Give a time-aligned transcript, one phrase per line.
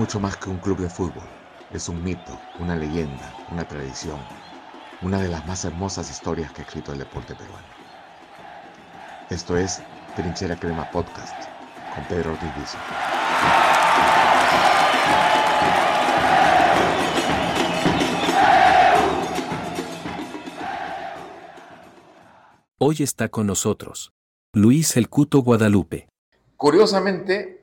[0.00, 1.28] mucho más que un club de fútbol.
[1.74, 4.18] Es un mito, una leyenda, una tradición,
[5.02, 7.66] una de las más hermosas historias que ha escrito el deporte peruano.
[9.28, 9.82] Esto es
[10.16, 11.34] Trinchera Crema Podcast
[11.94, 12.74] con Pedro Ortiz.
[22.78, 24.14] Hoy está con nosotros
[24.54, 26.08] Luis El Cuto Guadalupe.
[26.56, 27.59] Curiosamente,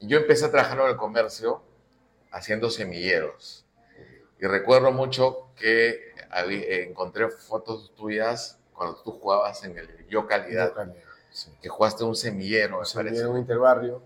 [0.00, 1.62] yo empecé a trabajar en el comercio
[2.30, 3.64] haciendo semilleros.
[4.40, 6.12] Y recuerdo mucho que
[6.88, 10.72] encontré fotos tuyas cuando tú jugabas en el Yo Calidad.
[11.60, 14.02] Que jugaste un semillero, un semillero, un interbarrio,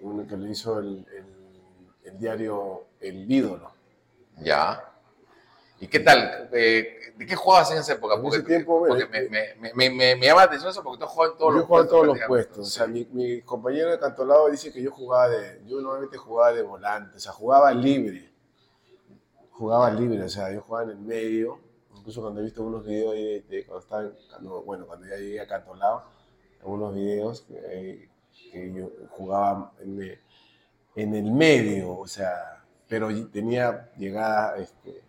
[0.00, 1.06] uno que le hizo el,
[2.04, 3.70] el, diario El Ídolo.
[4.38, 4.93] Ya.
[5.84, 6.48] ¿Y qué tal?
[6.50, 8.18] Eh, ¿De qué jugabas en esa época?
[8.18, 11.34] Porque, ese tiempo, porque me, me, me, me, llama la atención eso porque tú jugabas
[11.34, 11.84] en todos yo los puestos.
[11.84, 12.58] en todos los puestos.
[12.66, 15.60] O sea, mi, mi, compañero de cantolado dice que yo jugaba de.
[15.66, 18.32] Yo normalmente jugaba de volante, o sea, jugaba libre.
[19.50, 21.60] Jugaba libre, o sea, yo jugaba en el medio.
[21.98, 25.38] Incluso cuando he visto unos videos de, de cuando estaba, cuando, bueno, cuando ya llegué
[25.38, 26.04] a cantolado,
[26.60, 28.08] algunos videos que,
[28.50, 30.18] que yo jugaba en,
[30.96, 34.56] en el medio, o sea, pero tenía llegada.
[34.56, 35.03] Este,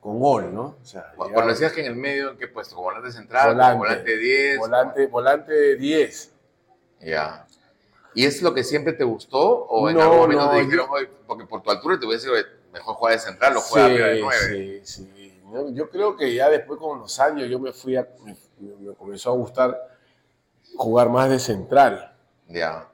[0.00, 0.76] con gol, ¿no?
[0.80, 2.76] O sea, Cuando decías que en el medio, ¿en qué puesto?
[2.76, 3.54] ¿Volante central?
[3.54, 4.58] Volante, volante 10?
[4.58, 6.32] Volante, volante 10.
[7.00, 7.46] Ya.
[8.14, 9.40] ¿Y es lo que siempre te gustó?
[9.40, 11.08] ¿O en algún momento te dijeron, yo...
[11.26, 12.30] porque por tu altura te voy a decir,
[12.72, 14.40] mejor jugar de central o juega sí, de 9?
[14.48, 15.42] Sí, sí.
[15.72, 19.30] Yo creo que ya después con los años yo me fui a, me, me comenzó
[19.30, 19.78] a gustar
[20.76, 22.14] jugar más de central.
[22.48, 22.88] Ya.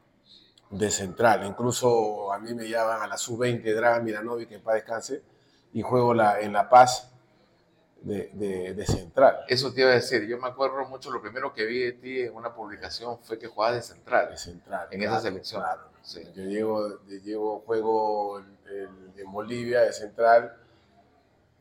[0.71, 1.47] De central.
[1.47, 5.23] Incluso a mí me llaman a la sub-20 Draga Miranovic, que en paz descanse
[5.73, 7.11] y juego la, en La Paz
[8.03, 9.41] de, de, de, central.
[9.49, 12.21] Eso te iba a decir, yo me acuerdo mucho, lo primero que vi de ti
[12.21, 14.31] en una publicación fue que jugabas de central.
[14.31, 14.89] De central.
[14.91, 15.63] En claro, esa selección.
[15.63, 15.83] Claro.
[16.03, 16.23] Sí.
[16.35, 20.57] Yo llego, llego juego en, Bolivia de central,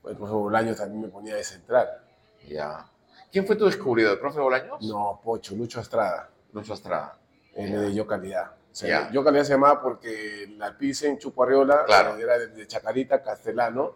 [0.06, 2.02] el profe Bolaños también me ponía de central.
[2.48, 2.90] Ya.
[3.30, 4.14] ¿Quién fue tu descubridor?
[4.14, 4.82] ¿El profe Bolaños?
[4.84, 6.30] No, Pocho, Lucho Estrada.
[6.54, 7.18] Lucho Estrada.
[7.56, 8.52] Él le dio calidad.
[8.78, 9.12] Sea, yeah.
[9.12, 12.16] Yo calidad se llamaba porque la pizza en Chupo Arriola claro.
[12.16, 13.96] era de, de, Chacarita, Castellano.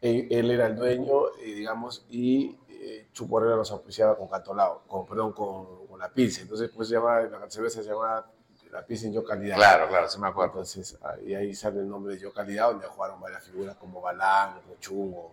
[0.00, 4.84] Él, él, era el dueño, y, digamos, y eh, Chupo Arriola nos auspiciaba con Cantolao,
[4.86, 6.40] con, perdón, con, con la pizza.
[6.40, 8.30] Entonces, pues se llamaba, la cerveza se llamaba
[8.70, 9.56] la pizza en Yo Calidad.
[9.56, 10.52] Claro, claro, se me acuerdo.
[10.52, 14.54] Entonces, y ahí sale el nombre de Yo Calidad, donde jugaron varias figuras como Balán,
[14.80, 15.32] Chungo,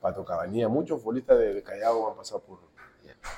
[0.00, 0.66] Pato Cabanía.
[0.66, 2.58] Muchos futbolistas de, Callao han pasado por.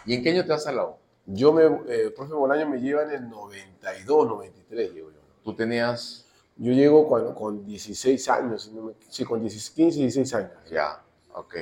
[0.07, 1.04] ¿Y en qué año te vas al lado?
[1.27, 5.21] Yo, me, eh, profe Bolaño me lleva en el 92, 93, llego yo.
[5.43, 6.27] ¿Tú tenías...?
[6.57, 8.71] Yo llego con, con 16 años,
[9.09, 10.53] sí, con 15, 16 años.
[10.71, 11.03] Ya,
[11.33, 11.57] ok.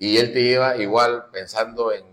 [0.00, 2.04] ¿Y él te lleva igual pensando en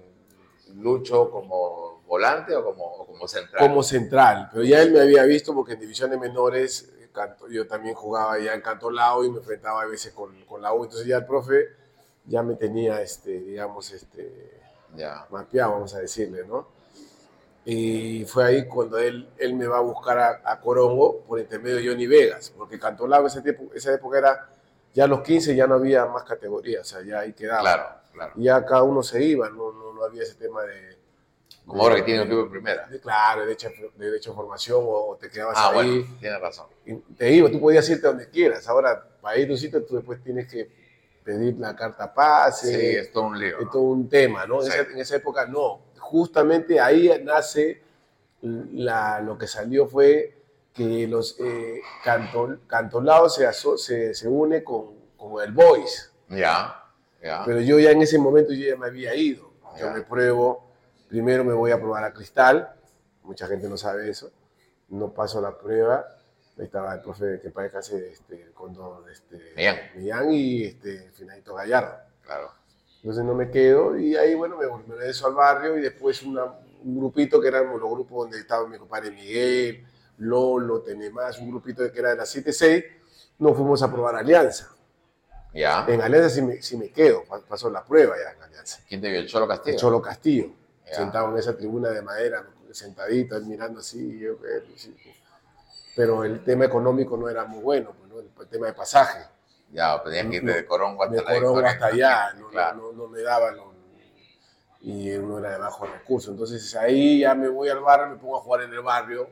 [0.75, 3.67] Lucho como volante o como, o como central?
[3.67, 6.91] Como central, pero ya él me había visto porque en divisiones menores
[7.49, 10.83] yo también jugaba ya en Cantolao y me enfrentaba a veces con, con la U,
[10.83, 11.69] entonces ya el profe
[12.25, 14.64] ya me tenía, este, digamos, este
[14.95, 15.25] ya.
[15.29, 16.67] mapeado, vamos a decirle, ¿no?
[17.65, 21.77] Y fue ahí cuando él, él me va a buscar a, a Corongo por intermedio
[21.77, 24.49] de Johnny Vegas, porque Cantolao esa, esa época era,
[24.93, 27.61] ya a los 15 ya no había más categorías, o sea, ya ahí quedaba.
[27.61, 28.33] Claro, claro.
[28.35, 30.95] Y ya cada uno se iba, no, no, no había ese tema de...
[31.65, 32.87] Como ahora que tiene el equipo en primera.
[33.01, 35.73] Claro, de derecho, de derecho de formación o te quedabas ah, ahí.
[35.73, 36.67] bueno, tienes razón.
[36.85, 38.67] Y te iba, tú podías irte a donde quieras.
[38.67, 40.84] Ahora, para ir a un sitio, tú después tienes que
[41.25, 42.79] pedir la carta pase.
[42.79, 43.57] Sí, es todo un lío.
[43.57, 43.71] Es ¿no?
[43.71, 44.61] todo un tema, ¿no?
[44.61, 44.67] Sí.
[44.67, 45.81] En, esa, en, esa, época no.
[45.97, 47.81] Justamente ahí nace
[48.41, 50.37] la, lo que salió fue
[50.71, 51.81] que los eh,
[52.67, 56.11] cantolados se, se, se, une con, con el Boys.
[56.29, 56.83] Ya,
[57.23, 57.43] ya.
[57.45, 59.51] Pero yo ya en ese momento yo ya me había ido.
[59.79, 60.71] Yo me pruebo,
[61.09, 62.73] primero me voy a probar a Cristal,
[63.23, 64.31] mucha gente no sabe eso,
[64.87, 66.05] no paso la prueba,
[66.57, 69.77] ahí estaba el profe que parezca este, con don, este, Millán.
[69.95, 71.95] Millán y este, Finadito Gallardo.
[72.23, 72.51] Claro.
[72.97, 76.45] Entonces no me quedo y ahí, bueno, me, me regreso al barrio y después una,
[76.83, 79.85] un grupito que eran los grupos donde estaba mi compadre Miguel,
[80.17, 82.83] Lolo, Tenemás, un grupito que era de la 7-6,
[83.39, 84.69] nos fuimos a probar Alianza.
[85.53, 85.85] Ya.
[85.87, 88.79] En Alianza sí me, sí me quedo, pasó la prueba ya en Alianza.
[88.87, 89.19] ¿Quién te vio?
[89.19, 89.73] ¿El Cholo Castillo?
[89.73, 90.51] El Cholo Castillo,
[90.87, 90.95] Ya.
[90.95, 94.95] sentado en esa tribuna de madera, sentadito, él mirando así, y yo, eh, sí.
[95.95, 98.41] Pero el tema económico no era muy bueno, pues, ¿no?
[98.41, 99.19] el, tema de pasaje.
[99.71, 102.77] Ya, pues tenías que ir de Corongo hasta de la Corongo hasta allá, no, Claro.
[102.77, 103.55] no, no me daban
[104.85, 106.31] y uno era de bajos recursos.
[106.31, 109.27] Entonces ahí ya me voy al barrio, me pongo a jugar en el barrio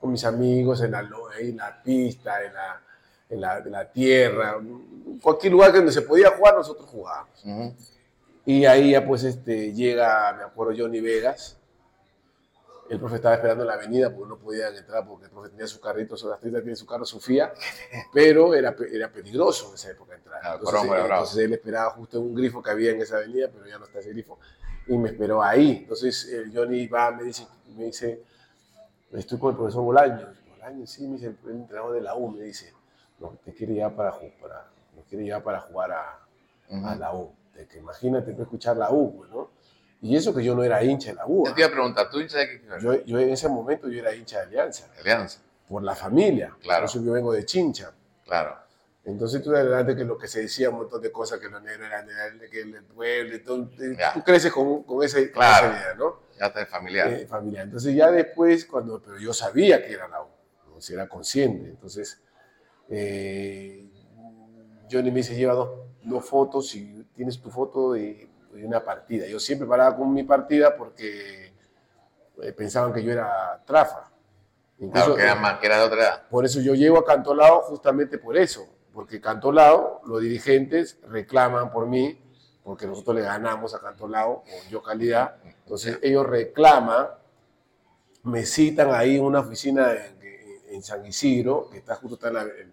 [0.00, 1.06] con mis amigos, en la,
[1.38, 2.80] en la pista, en la,
[3.28, 4.58] en la, en la tierra,
[5.20, 7.44] cualquier lugar donde se podía jugar, nosotros jugábamos.
[7.44, 7.74] Ujú.
[8.46, 11.58] Y ahí ya pues este, llega, me acuerdo, Johnny Vegas,
[12.88, 15.66] El profe estaba esperando en la avenida porque no podían entrar porque el profe tenía
[15.66, 17.52] su carrito, su artista tiene su carro, Sofía,
[18.12, 20.40] pero era, era peligroso en esa época entrar.
[20.54, 23.66] Entonces, eh, entonces él esperaba justo en un grifo que había en esa avenida, pero
[23.66, 24.38] ya no está ese grifo.
[24.86, 25.78] Y me esperó ahí.
[25.82, 27.46] Entonces el Johnny va, me dice,
[27.76, 28.22] me dice,
[29.12, 30.28] estoy con el profesor Bolaño.
[30.50, 32.72] Bolaño, sí, me dice, el, entrenador de la U, me dice,
[33.18, 36.18] no, te quiere llevar para, ju- para, nos quiere llevar para jugar a,
[36.70, 37.32] a la U.
[37.70, 39.50] Que imagínate escuchar la U, pues, ¿no?
[40.00, 41.44] Y eso que yo no era hincha de la U.
[41.44, 41.54] Yo ¿ah?
[41.54, 42.62] te iba a preguntar, ¿tú hincha de qué?
[42.80, 46.54] Yo, yo en ese momento yo era hincha de Alianza, Alianza, por la familia.
[46.60, 46.82] Claro.
[46.82, 47.92] Por eso yo vengo de Chincha.
[48.24, 48.56] claro.
[49.04, 51.62] Entonces tú de adelante que lo que se decía un montón de cosas, que los
[51.62, 52.06] negros eran
[52.38, 54.12] de, que el pueblo, y todo, eh, Ya.
[54.12, 55.68] tú creces con, con, ese, con Claro.
[55.68, 56.16] esa idea, ¿no?
[56.38, 57.08] Ya está familiar.
[57.08, 57.64] Eh, familiar.
[57.64, 60.26] Entonces ya después, cuando, pero yo sabía que era la U,
[60.76, 61.70] o sea, era consciente.
[61.70, 62.20] Entonces,
[62.90, 63.88] eh,
[64.90, 65.70] Johnny me dice, lleva dos,
[66.04, 68.28] dos fotos y tienes tu foto de,
[68.60, 69.26] de una partida.
[69.26, 71.52] Yo siempre paraba con mi partida porque
[72.42, 74.10] eh, pensaban que yo era trafa.
[74.80, 76.28] Incluso, claro, que era, más, que era de otra edad.
[76.28, 81.86] por eso yo llego a Cantolao justamente por eso, porque Cantolao, los dirigentes reclaman por
[81.86, 82.20] mí,
[82.62, 87.08] porque nosotros le ganamos a Cantolao con yo calidad, entonces ellos reclaman,
[88.22, 92.28] me citan ahí en una oficina en, en- en San Isidro, que está justo está
[92.28, 92.72] en, la- en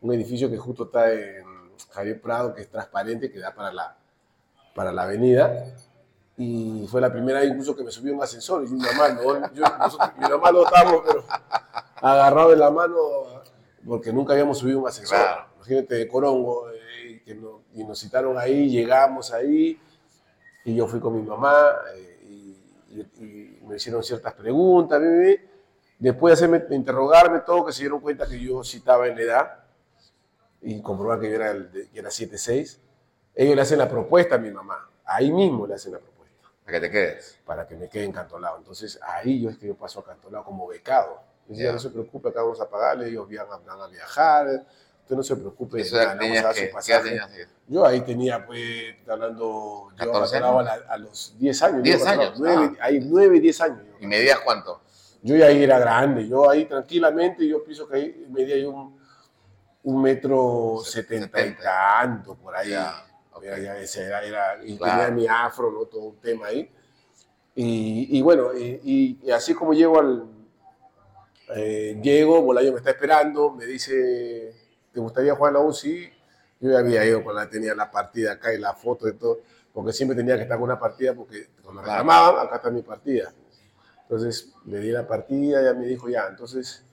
[0.00, 1.44] un edificio que justo está en
[1.90, 3.96] Javier Prado, que es transparente, que da para la,
[4.74, 5.64] para la avenida.
[6.36, 8.64] Y fue la primera vez incluso que me subí a un ascensor.
[8.64, 11.24] Y mi mamá, no, yo- nosotros- mi mamá no estábamos, pero
[11.96, 12.96] agarrado de la mano,
[13.86, 15.18] porque nunca habíamos subido un ascensor.
[15.18, 15.44] Claro.
[15.56, 19.78] Imagínate de Corongo, eh, que no- y nos citaron ahí, llegamos ahí,
[20.64, 25.38] y yo fui con mi mamá, eh, y, y- y me hicieron ciertas preguntas, bi.
[25.98, 29.60] después de hacerme, de interrogarme todo, que se dieron cuenta que yo citaba en edad,
[30.60, 32.80] y comprobar que yo era, el que era 7'6",
[33.34, 36.80] ellos le hacen la propuesta a mi mamá, ahí mismo le hacen la propuesta Para
[36.80, 37.38] que te quedes.
[37.46, 38.58] para que me quede en Cantolao.
[38.58, 41.20] Entonces ahí yo es que yo paso a Cantolao como becado.
[41.46, 44.46] Decía, no se preocupe, acá vamos a pagarle, ellos van a, van a viajar,
[45.02, 47.46] usted no se preocupe, Eso ya vamos a dar que, su ¿qué edad pasaje.
[47.66, 50.84] Yo ahí tenía, pues, hablando, yo a 14 Cantolao a, años.
[50.86, 51.82] la- a los 10 años.
[51.82, 52.84] 10 yo a Cantolao, años, nueve- ah.
[52.84, 53.80] Ahí 9, 10 años.
[54.00, 54.80] ¿Y medías cuánto?
[55.22, 59.00] Yo ya ahí era grande, yo ahí tranquilamente, yo pienso que ahí medía yo un,
[59.84, 61.62] un metro setenta y 70.
[61.62, 62.72] tanto, por ahí.
[63.50, 63.58] Ok.
[63.62, 65.02] Ya, ese era, era- y Claro.
[65.02, 65.84] tenía mi afro, ¿no?
[65.86, 66.70] Todo un tema ahí.
[67.54, 70.24] Y, y bueno, y, así como llego al...
[71.54, 74.54] eh, llego, Bolaño me está esperando, me dice,
[74.92, 75.72] ¿te gustaría jugar en la U?
[75.72, 76.08] Sí.
[76.60, 79.40] Yo ya había ido cuando tenía la partida acá y la foto y todo,
[79.74, 81.98] porque siempre tenía que estar con una partida, porque cuando Claro.
[81.98, 83.32] reclamaban, acá está mi partida.
[84.02, 86.84] Entonces le di la partida, ya me dijo, ya, entonces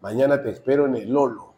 [0.00, 1.53] mañana te espero en el Lolo.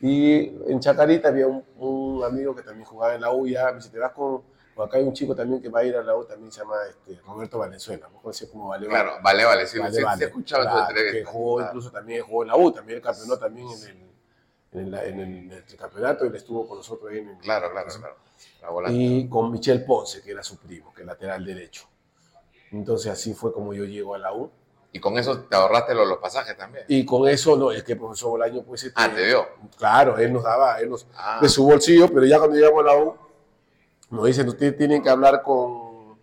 [0.00, 3.76] Y en Chacarita había un, un amigo que también jugaba en la U, ya me
[3.76, 4.42] dice, te vas con,
[4.74, 6.60] o acá hay un chico también que va a ir a la U, también se
[6.60, 9.02] llama este, Roberto Valenzuela, no conoces como Vale Vale.
[9.02, 9.66] Claro, vale, vale.
[9.66, 10.94] Sí, Vale, sí, Vale, tu claro.
[10.94, 11.70] Que jugó, Claro.
[11.70, 14.06] incluso también jugó en la U, también campeonó también en el,
[14.72, 17.70] en, el, en el- en el campeonato, él estuvo con nosotros ahí en el, Claro,
[17.70, 18.16] claro, claro.
[18.82, 21.88] La y con Michel Ponce, que era su primo, que es lateral derecho.
[22.70, 24.50] Entonces así fue como yo llego a la U.
[24.96, 26.84] Y con eso te ahorraste los, los pasajes también.
[26.88, 28.84] Y con eso, no, es que el profesor Bolaño, pues...
[28.84, 29.46] este, Ah, te dio.
[29.76, 32.86] Claro, él nos daba, él nos, Ah, de su bolsillo, pero ya cuando llegamos a
[32.86, 33.16] la U,
[34.10, 36.18] nos dicen, ustedes tienen que hablar con,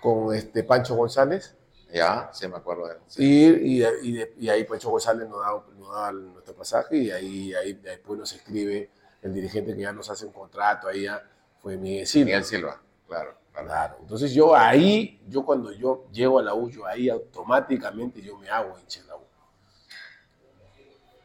[0.00, 1.54] con este Pancho González,
[1.92, 2.98] ya, sí me acuerdo de él.
[3.06, 3.22] sí.
[3.62, 7.10] y, y, y de- y ahí Pancho González nos da, nos da nuestro pasaje, y
[7.10, 8.88] ahí, ahí después nos escribe
[9.20, 11.22] el dirigente que ya nos hace un contrato, ahí ya
[11.60, 12.24] fue Miguel Silva.
[12.24, 12.80] Miguel Silva,
[13.12, 13.34] claro.
[13.52, 13.66] claro.
[13.68, 13.96] Claro.
[14.00, 18.48] Entonces yo ahí, yo cuando yo llego a la U, yo ahí automáticamente yo me
[18.48, 19.20] hago hincha de la U.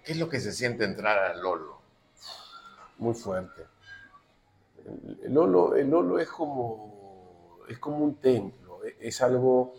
[0.04, 1.78] ¿Qué es lo que se siente entrar al Lolo?
[2.98, 3.66] Muy fuerte.
[4.86, 9.74] El, el Lolo, el Lolo es como, es como un templo, e- es algo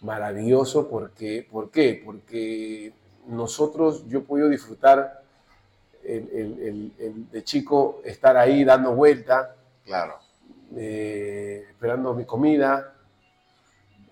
[0.00, 2.02] maravilloso porque, ¿por qué?
[2.04, 2.92] Porque
[3.26, 5.22] nosotros, yo he podido disfrutar
[6.02, 10.18] el- el- el de chico, estar ahí dando vuelta, Claro.
[10.76, 12.94] Eh, esperando mi comida,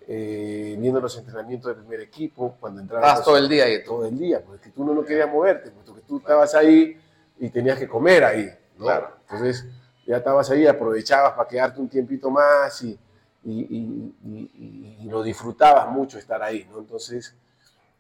[0.07, 3.85] eh, viendo los entrenamientos del primer equipo, cuando entraba Estabas todo el día ahí.
[3.85, 6.99] todo el día, porque tú no, no querías moverte, porque tú estabas ahí
[7.39, 8.85] y tenías que comer ahí, ¿no?
[8.85, 9.17] Claro.
[9.23, 9.67] Entonces
[10.07, 12.99] ya estabas ahí, aprovechabas para quedarte un tiempito más y,
[13.45, 16.79] y- y- y- y lo disfrutabas mucho estar ahí, ¿no?
[16.81, 17.35] Entonces,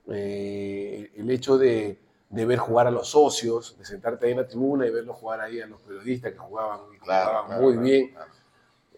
[0.08, 4.46] eh, el hecho de, de ver jugar a los socios, de sentarte ahí en la
[4.48, 7.86] tribuna y verlos jugar ahí a los periodistas que jugaban, y jugaban claro, muy claro,
[7.86, 8.30] bien, claro.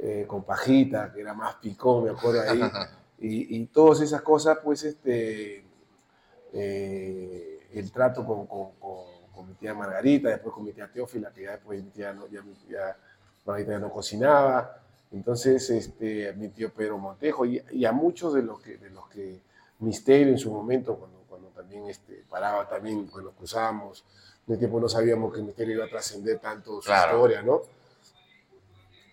[0.07, 2.61] Eh, con Pajita, que era más picón, me acuerdo ahí,
[3.19, 5.65] y, y todas esas cosas, pues, este,
[6.53, 11.33] eh, el trato con, con- con- con mi tía Margarita, después con mi tía Teófila,
[11.33, 12.43] que ya después mi tía, no, ya,
[13.45, 14.81] Margarita ya no cocinaba,
[15.11, 19.09] entonces, este, mi tío Pedro Montejo, y, y a muchos de los que, de los
[19.09, 19.41] que
[19.81, 24.05] Misterio en su momento, cuando, cuando también este, paraba, también cuando cruzábamos.
[24.47, 27.17] De tiempo no sabíamos que Misterio iba a trascender tanto su Claro.
[27.17, 27.63] historia, ¿no?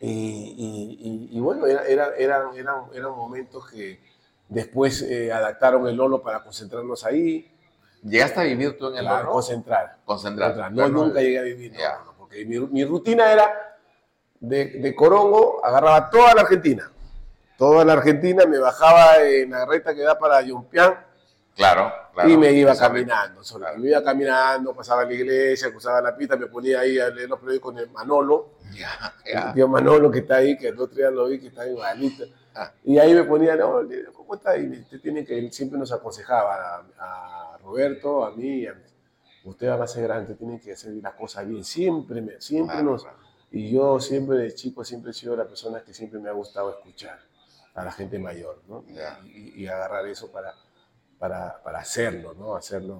[0.03, 3.99] Y, y- y- y bueno, era- era- eran, eran, eran momentos que
[4.49, 7.47] después eh, adaptaron el Lolo para concentrarnos ahí,
[8.03, 9.29] ¿Llegaste a vivir tú en el horno?
[9.31, 9.97] concentrar.
[10.03, 10.51] Concentrar.
[10.53, 11.99] Otra, No, nunca llegué a vivir, Ya.
[11.99, 13.77] no, no, porque mi, mi rutina era
[14.39, 16.91] de, de Corongo, agarraba toda la Argentina,
[17.59, 20.95] toda la Argentina, me bajaba en la recta que da para Yumpián
[21.61, 22.29] Claro, claro.
[22.29, 23.65] y me iba caminando, solo.
[23.65, 23.79] Claro.
[23.79, 27.29] me iba caminando, pasaba a la iglesia, cruzaba la pista, me ponía ahí a leer
[27.29, 29.53] los periódicos con el Manolo, Ya, el ya.
[29.53, 32.25] tío Manolo que está ahí, que el otro día lo vi, que está igualito.
[32.55, 32.71] Ah.
[32.83, 33.81] Y ahí me ponía, no,
[34.13, 34.57] ¿cómo está?
[34.57, 38.75] Y usted tiene que, él siempre nos aconsejaba a, a Roberto, a mí, a
[39.45, 42.91] usted va a ser grande, tiene que hacer las cosas bien, siempre, me, siempre Claro,
[42.91, 43.03] nos...
[43.03, 43.17] claro.
[43.53, 46.69] Y yo siempre de chico, siempre he sido la persona que siempre me ha gustado
[46.71, 47.19] escuchar
[47.73, 48.83] a la gente mayor, ¿no?
[48.87, 49.19] Ya.
[49.25, 50.53] Y, y agarrar eso para,
[51.21, 52.55] para, para hacerlo, ¿no?
[52.55, 52.99] Hacerlo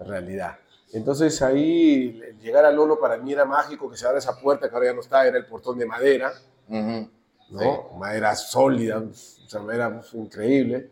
[0.00, 0.58] realidad.
[0.92, 4.68] Entonces ahí el llegar a Lolo para mí era mágico, que se abra esa puerta
[4.68, 6.32] que ahora ya no está, era el portón de madera.
[7.50, 7.90] ¿no?
[7.96, 9.14] Madera sólida, o
[9.48, 10.90] sea, madera increíble.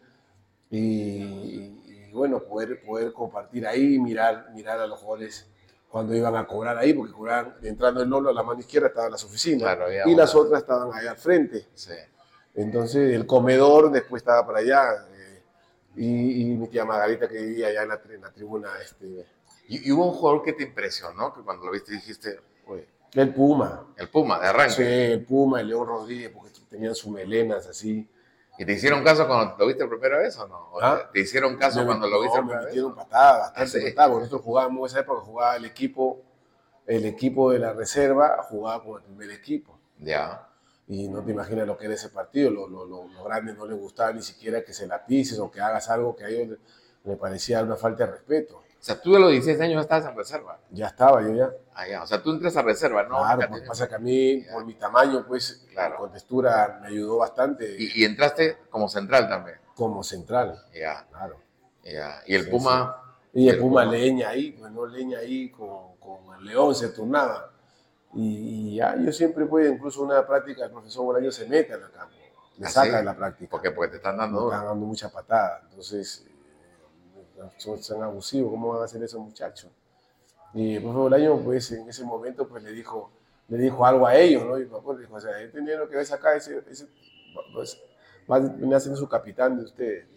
[0.71, 5.47] Y, y, bueno, poder, poder compartir ahí, mirar, mirar a los jugadores
[5.91, 9.11] cuando iban a cobrar ahí, porque cobraban, entrando en Lolo a la mano izquierda estaban
[9.11, 11.67] las oficinas Claro, y una- las otras estaban ahí al frente.
[11.75, 11.93] Sí.
[12.55, 15.07] Entonces el comedor después estaba para allá.
[15.97, 19.27] Y, y mi tía Margarita que vivía allá en la, en la tribuna, este,
[19.69, 23.33] Y, y hubo un jugador que te impresionó, que cuando lo viste dijiste, oye, el
[23.35, 23.87] Puma.
[23.97, 24.75] el Puma, de arranque.
[24.75, 28.09] Sí, el Puma, el León Rodríguez, porque tenían sus melenas así.
[28.59, 30.59] ¿Y te hicieron caso cuando lo viste por primera vez o no?
[30.73, 31.11] ¿O ¿Ah?
[31.13, 32.67] ¿Te hicieron caso Me- cuando lo viste no, por me primera vez?
[32.75, 33.91] metieron patadas, bastante Ah, sí.
[33.95, 36.23] patadas, Nosotros jugábamos, esa época jugaba el equipo,
[36.87, 39.79] el equipo de la reserva, jugaba con el primer equipo.
[39.99, 40.49] Ya.
[40.89, 42.51] Y no te imaginas lo que era ese partido.
[42.51, 45.51] Los lo, lo- los grandes no les gustaba ni siquiera que se la pises o
[45.51, 46.59] que hagas algo que a ellos
[47.05, 48.59] les parecía una falta de respeto.
[48.59, 50.61] O sea, tú a los 16 años ya estabas en reserva.
[50.71, 51.51] Ya estaba yo ya.
[51.75, 52.03] Ah, ya.
[52.05, 53.19] O sea, tú entras a reserva, ¿no?
[53.19, 55.97] claro, te- pasa que a mí, por mi tamaño, pues, Claro.
[55.97, 59.59] con textura me ayudó bastante Y, y entraste como central también.
[59.75, 60.63] como central.
[60.73, 61.37] Ya, Claro.
[61.83, 62.23] ya.
[62.27, 63.03] Y el Sí, Puma,
[63.33, 63.93] Y el El Puma Puma.
[63.93, 67.51] leña ahí, pues no leña ahí con, con el León se turnaba.
[68.15, 71.91] Y, y ya yo siempre pues, incluso una práctica, el profesor Bolaño se mete al
[71.91, 72.15] campo,
[72.57, 73.51] le ¿Ah, saca de la práctica.
[73.51, 73.71] ¿por qué?
[73.71, 74.53] Porque te están dando duro.
[74.53, 75.63] están dando mucha patada.
[75.69, 79.71] Entonces, eh, son, son abusivos, ¿cómo van a hacer esos muchachos?
[80.55, 83.11] Y el profe Bolaño, pues en ese momento, pues le dijo,
[83.49, 84.59] le dijo algo a ellos, ¿no?
[84.59, 86.87] Y papá le dijo, o sea, este dinero que ves acá, ese, ese
[87.53, 87.79] pues,
[88.31, 90.07] va a ser su capitán de ustedes.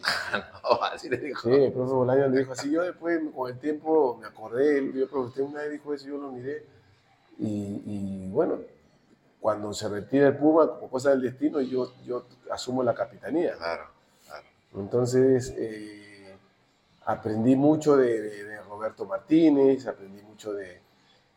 [0.62, 1.48] No, así le dijo.
[1.48, 2.70] Sí, el profe Bolaño le dijo así.
[2.70, 4.80] Yo después, con el tiempo, me acordé.
[4.94, 6.64] Yo, pero usted una vez dijo eso, yo lo miré.
[7.40, 8.58] Y, y, bueno,
[9.40, 13.56] cuando se retira el Puma, como cosa del destino, yo, yo asumo la capitanía.
[13.56, 13.86] Claro,
[14.26, 14.46] claro.
[14.76, 16.34] Entonces, eh,
[17.06, 20.80] aprendí mucho de, de- de Roberto Martínez, aprendí mucho de,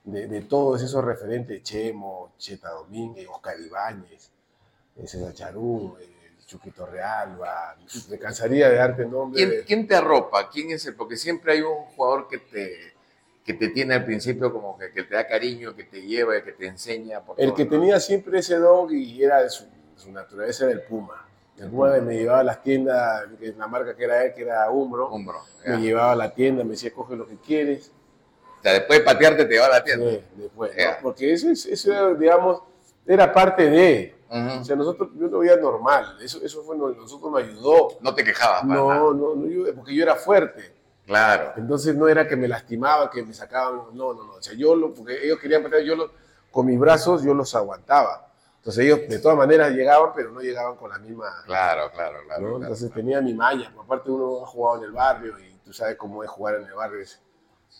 [0.03, 4.29] de- todos esos referentes, Chemo, Cheta Domínguez, Oscar Ibáñez,
[4.97, 6.09] eh, César Charú, eh,
[6.45, 7.77] Chuquito Realba,
[8.09, 9.37] me cansaría de darte nombre.
[9.47, 10.49] ¿Quién, quién te arropa?
[10.49, 10.95] ¿Quién es el?
[10.95, 12.92] Porque siempre hay un jugador que te,
[13.43, 16.53] que te tiene al principio como que, que te da cariño, que te lleva, que
[16.53, 17.21] te enseña.
[17.21, 17.71] por El todo, que ¿no?
[17.71, 21.27] tenía siempre ese dog y era de su, su naturaleza era el Puma.
[21.57, 23.25] El Puma me llevaba a las tiendas,
[23.57, 25.39] la marca que era él, que era Umbro, Hombro.
[25.65, 27.91] me llevaba a la tienda, me decía, coge lo que quieres.
[28.59, 30.09] O sea, después de patearte te va a la tienda.
[30.09, 30.83] Sí, después, ¿no?
[31.01, 32.61] Porque eso, es- eso digamos,
[33.05, 34.15] era parte de.
[34.29, 34.61] Ujú.
[34.61, 36.17] O sea, nosotros, yo lo veía normal.
[36.23, 37.89] Eso, eso fue, nosotros nos ayudó.
[38.01, 38.81] No te quejabas, nada.
[38.81, 40.71] No, no, no, yo- porque yo era fuerte.
[41.05, 41.53] Claro.
[41.57, 43.81] Entonces no era que me lastimaba, que me sacaban.
[43.93, 44.33] No, no, no.
[44.35, 46.11] O sea, yo, lo, porque ellos querían patear, yo lo-
[46.51, 48.27] con mis brazos yo los aguantaba.
[48.57, 51.25] Entonces ellos de todas maneras llegaban, pero no llegaban con la misma.
[51.45, 52.41] Claro, claro, claro.
[52.41, 52.47] ¿no?
[52.49, 53.01] claro, Entonces claro.
[53.01, 53.73] tenía mi malla.
[53.77, 56.73] Aparte uno ha jugado en el barrio y tú sabes cómo es jugar en el
[56.73, 57.01] barrio.
[57.01, 57.21] Es,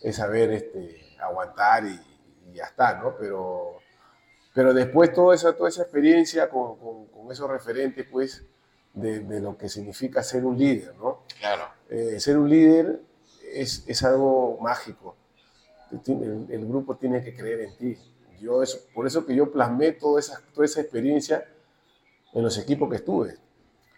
[0.02, 1.98] es saber este, aguantar y,
[2.50, 3.14] y ya está, ¿no?
[3.18, 3.78] Pero,
[4.52, 8.44] pero después toda esa, toda esa experiencia con, con- con esos referentes, pues,
[8.92, 11.22] de, de lo que significa ser un líder, ¿no?
[11.40, 11.64] Claro.
[11.88, 13.00] Eh, ser un líder
[13.54, 15.16] es, es algo mágico.
[15.90, 17.98] El, grupo tiene que creer en ti.
[18.40, 18.62] Yo
[18.94, 21.46] por eso que yo plasmé toda esa, toda esa experiencia
[22.32, 23.38] en los equipos que estuve.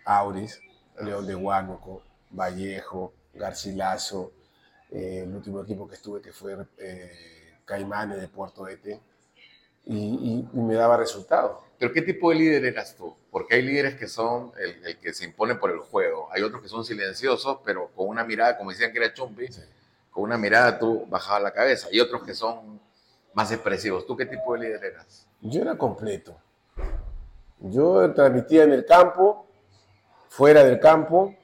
[0.04, 0.60] Auris,
[1.00, 4.32] León de Huánuco, Vallejo, Garcilaso,
[4.90, 9.00] eh, el último equipo que estuve que fue eh, Caimanes de Puerto Ete,
[9.86, 11.58] y, y- y me daba resultados.
[11.78, 13.14] Pero ¿qué tipo de líder eras tú?
[13.30, 16.28] Porque hay líderes que son el, el que se impone por el juego.
[16.32, 19.60] Hay otros que son silenciosos, pero con una mirada, como decían que era Chumpi, Sí.
[20.10, 21.88] con una mirada tú bajabas la cabeza.
[21.92, 22.80] Y otros que son
[23.34, 24.06] más expresivos.
[24.06, 25.26] ¿Tú qué tipo de líder eras?
[25.42, 26.34] Yo era completo.
[27.60, 29.46] Yo transmitía en el campo,
[30.28, 31.34] fuera del campo,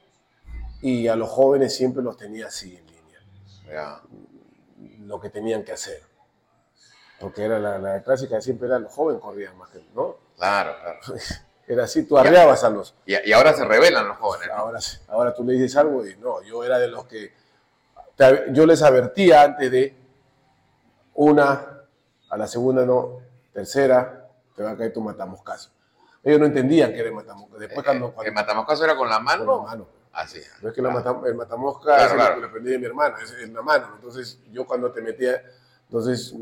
[0.81, 3.21] y a los jóvenes siempre los tenía así en línea,
[3.67, 4.01] Ya.
[5.07, 6.01] lo que tenían que hacer.
[7.23, 10.17] Porque era la, la clásica, siempre era los jóvenes corrían más que, ¿no?
[10.37, 10.99] Claro, claro.
[11.65, 14.55] Era así, tú arreabas a los, Y, y ahora se revelan los jóvenes, ¿no?
[14.55, 17.33] Ahora, ahora tú le dices algo y no, yo era de los que
[18.51, 19.97] yo les advertía antes de
[21.15, 21.85] una,
[22.31, 23.21] a la segunda no,
[23.53, 25.71] tercera, te va a caer tu matamoscaso.
[26.25, 27.57] Ellos no entendían que era el matamosca.
[27.59, 29.57] Después cuando, Eh, cuando ¿El matamoscaso era con la con mano?
[29.59, 29.87] la mano.
[30.13, 30.41] Así.
[30.61, 31.21] No es que la Claro.
[31.21, 32.37] matam- el matamosca Claro, claro.
[32.41, 33.89] lo aprendí de mi hermana, es en la mano.
[33.95, 35.43] Entonces yo cuando te metía,
[35.93, 36.35] entonces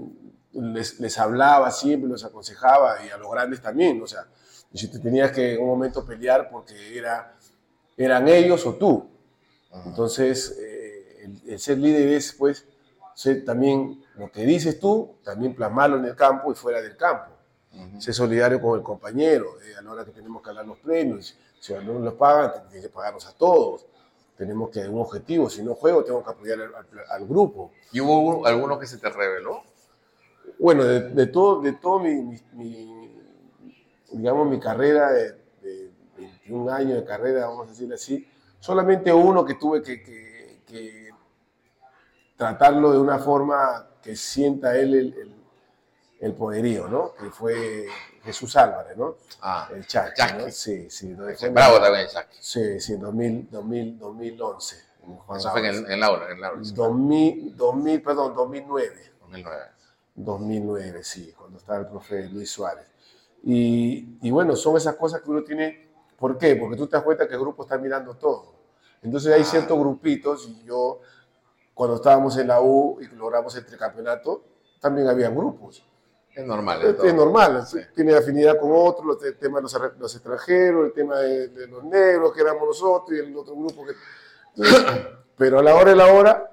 [0.53, 4.01] les, les hablaba siempre, los aconsejaba y a los grandes también.
[4.01, 4.29] O sea,
[4.73, 7.35] si te tenías que en un momento pelear porque era,
[7.97, 9.11] eran ellos o tú.
[9.73, 9.89] Ujú.
[9.89, 12.65] Entonces, eh, el, el ser líder es, pues,
[13.13, 17.33] ser también lo que dices tú, también plasmarlo en el campo y fuera del campo.
[17.75, 18.01] Ujú.
[18.01, 21.37] Ser solidario con el compañero, eh, a la hora que tenemos que hablar los premios.
[21.59, 23.85] Si no nos los pagan, tienen que pagarnos a todos.
[24.41, 26.59] Tenemos que un objetivo, si no juego, tengo que apoyar
[27.11, 27.73] al, grupo.
[27.93, 29.63] ¿Y hubo alguno que se te reveló?
[30.59, 33.21] Bueno, de, de todo, de todo mi, mi- mi-
[34.13, 38.27] digamos, mi carrera de, de 21 años de carrera, vamos a decirlo así,
[38.61, 41.11] solamente uno que tuve que, que- que
[42.39, 45.35] tratarlo de una forma que sienta él el, el-
[46.21, 47.13] el poderío, ¿no?
[47.13, 47.89] Que fue
[48.23, 49.17] Jesús Álvarez, ¿no?
[49.41, 50.21] Ah, El Chaki.
[50.39, 50.51] ¿no?
[50.51, 51.15] Sí, sí.
[51.15, 52.37] lo dejó ese en- bravo también, Chucky.
[52.41, 54.77] Sí, sí, en 2000, 2000, 2011.
[55.05, 56.61] en Juan Eso fue en, en Laura, en Laura.
[56.63, 59.13] 2000, 2000, perdón, 2009.
[59.21, 59.63] 2009.
[60.15, 62.87] 2009, sí, cuando estaba el profe Luis Suárez.
[63.43, 65.89] Y, y bueno, son esas cosas que uno tiene.
[66.19, 66.57] ¿Por qué?
[66.57, 68.55] Porque tú te das cuenta que el grupo está mirando todo.
[69.03, 69.45] Entonces hay Ah.
[69.47, 71.01] ciertos grupitos y yo,
[71.73, 74.45] cuando estábamos en la U y logramos el tricampeonato,
[74.79, 75.83] también había grupos.
[76.41, 76.83] Es normal.
[76.83, 77.79] Es, es normal, Sí.
[77.95, 81.85] tiene afinidad con otros, el tema de los, los extranjeros, el tema de, de los
[81.85, 83.93] negros, que éramos nosotros, y el otro grupo que...
[84.57, 86.51] Entonces, pero a la hora de la hora,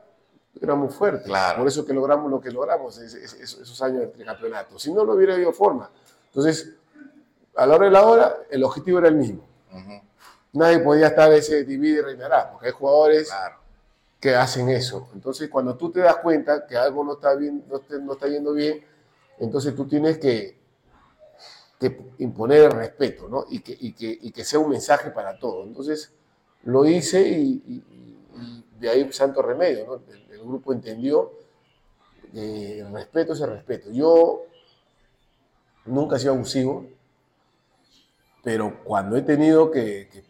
[0.62, 1.26] éramos fuertes.
[1.26, 1.60] Claro.
[1.60, 4.78] Por eso que logramos lo que logramos es- es- es- esos años de tricampeonato.
[4.80, 5.90] Si no, no hubiera habido forma.
[6.28, 6.74] Entonces,
[7.56, 9.44] a la hora de la hora, el objetivo era el mismo.
[9.72, 10.02] Ujú,
[10.54, 13.56] Nadie podía estar ese divide y reinará, porque hay jugadores Claro.
[14.20, 15.10] que hacen eso.
[15.14, 18.28] Entonces, cuando tú te das cuenta que algo no está, bien, no te- no está
[18.28, 18.84] yendo bien,
[19.39, 20.58] entonces tú tienes que,
[22.17, 23.45] imponer el respeto, ¿no?
[23.50, 25.67] Y que, sea un mensaje para todos.
[25.67, 26.12] Entonces,
[26.63, 27.84] lo hice y,
[28.80, 30.13] de ahí santo remedio, ¿no?
[30.13, 31.34] El, grupo entendió
[32.32, 33.91] que el respeto es el respeto.
[33.91, 34.45] Yo
[35.86, 36.88] nunca he sido abusivo,
[38.43, 40.23] pero cuando he tenido que- que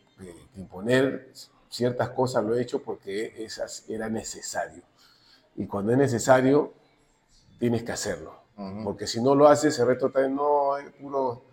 [0.55, 1.31] imponer
[1.69, 4.83] ciertas cosas lo he hecho porque esas era necesario.
[5.55, 6.73] Y cuando es necesario,
[7.59, 8.46] tienes que hacerlo.
[8.83, 11.43] Porque si no lo haces, el resto está no, es puro,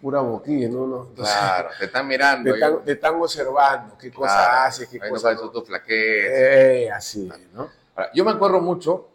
[0.00, 0.86] pura boquilla, ¿no?
[0.86, 1.06] no.
[1.10, 2.50] Entonces, Claro, te están mirando.
[2.52, 4.60] te, están, te están observando qué cosas Claro.
[4.68, 5.68] haces, qué Ahí no tus.
[5.88, 7.68] Eh, así, ¿no?
[7.94, 9.08] Ahora, Yo me acuerdo mucho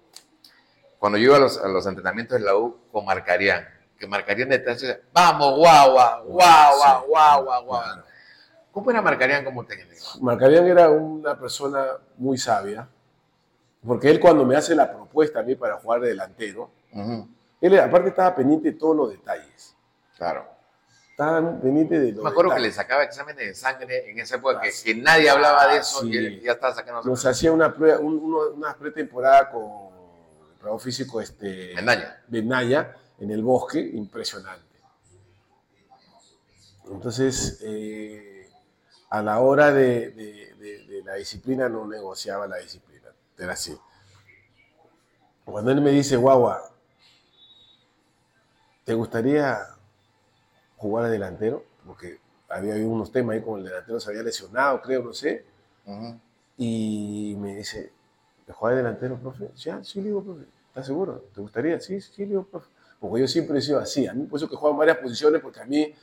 [0.99, 4.49] cuando yo iba a los, a los entrenamientos de la U con Marcarián, que Marcarián
[4.49, 7.07] detrás decía, vamos, guagua, guagua, Sí.
[7.07, 7.83] guagua, guagua.
[7.83, 8.03] Claro.
[8.71, 10.05] ¿Cómo era Marcarián como técnico?
[10.21, 11.83] Marcarián era una persona
[12.17, 12.87] muy sabia,
[13.85, 16.69] porque él cuando me hace la propuesta a mí para jugar de delantero,
[17.61, 19.75] él aparte estaba pendiente de todos los detalles.
[20.17, 20.47] Claro.
[21.11, 24.61] Estaba pendiente de los Me acuerdo que le sacaba exámenes de sangre en esa época,
[24.61, 26.09] que, que nadie hablaba de eso sí.
[26.11, 29.89] y él ya estaba sacando Nos hacía una, prueba, un- uno- una pretemporada con
[30.53, 32.23] el trabajo físico este, Mendaña.
[32.27, 34.63] Benaya en el bosque, impresionante.
[36.89, 38.49] Entonces, eh,
[39.09, 43.77] a la hora de, de- de- de la disciplina no negociaba la disciplina, era así.
[45.45, 46.63] Cuando él me dice, guagua,
[48.89, 49.55] ¿te gustaría
[50.77, 51.63] jugar de delantero?
[51.85, 55.45] Porque había habido unos temas ahí con el delantero, se había lesionado, creo, no sé.
[55.85, 56.19] Ujú.
[56.57, 57.93] Y me dice,
[58.47, 59.51] ¿de jugar de delantero, profe?
[59.57, 60.45] Ya, sí, le digo, profe.
[60.69, 61.23] ¿Estás seguro?
[61.35, 61.79] ¿Te gustaría?
[61.79, 62.67] Sí, sí, le digo, profe.
[62.99, 64.07] Porque yo siempre he sido así.
[64.07, 65.93] A mí, por eso que juego en varias posiciones, porque a mí,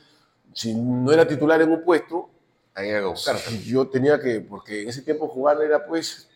[0.53, 2.29] si no era titular en un puesto,
[2.73, 3.63] Ahí que buscarte.
[3.65, 6.29] yo tenía que, porque en ese tiempo jugar era, pues,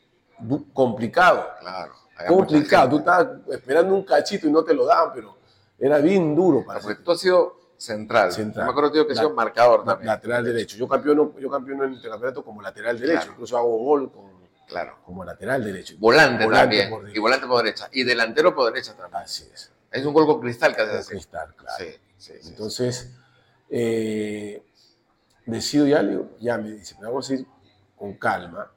[0.73, 1.47] complicado.
[1.61, 1.93] Claro.
[2.27, 2.89] Complicado.
[2.89, 5.40] Tú estabas esperando un cachito y no te lo daban, pero
[5.81, 8.31] era bien duro para Porque tú has sido central.
[8.31, 8.63] Central.
[8.63, 10.07] Yo Me acuerdo tío, que La- sido marcador también.
[10.07, 10.77] lateral derecho.
[10.77, 13.17] Yo campeono, yo campeono en el campeonato como lateral derecho.
[13.21, 13.31] Claro.
[13.33, 14.31] Incluso hago gol con-
[14.67, 14.99] Claro.
[15.03, 15.95] como lateral derecho.
[15.99, 16.89] Volante, Volante también.
[16.89, 17.89] por y volante por derecha.
[17.91, 19.23] Y delantero por derecha también.
[19.23, 19.71] Así es.
[19.91, 21.09] Es un gol con cristal que haces Con así.
[21.11, 21.75] cristal, claro.
[21.83, 22.49] Sí, sí, sí.
[22.49, 23.11] Entonces,
[23.69, 24.63] eh,
[25.45, 27.45] decido ya, le digo, ya me dice, pero vamos a ir
[27.97, 28.71] con calma.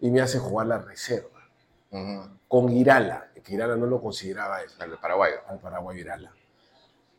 [0.00, 1.40] Y me hace jugar la reserva.
[1.90, 2.28] Ujú.
[2.48, 5.36] Con Irala, que Irala no lo consideraba él, de paraguayo.
[5.48, 6.32] al Paraguay Irala.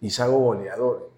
[0.01, 1.11] Y salgo goleador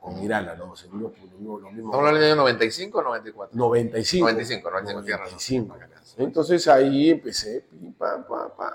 [0.00, 0.72] con Miranda, ¿no?
[0.72, 1.90] O sea, uno- uno- lo mismo.
[1.90, 3.56] ¿Estamos hablando año 95 o 94?
[3.56, 4.24] 95.
[4.26, 5.68] 95, 95, tienes razón.
[5.68, 6.22] 95.
[6.24, 8.74] Entonces ahí empecé, pim, pam, pam, pam.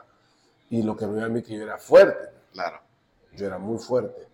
[0.69, 2.29] Y lo que me dio a mí que yo era fuerte.
[2.53, 2.79] Claro.
[3.33, 4.27] yo era muy fuerte.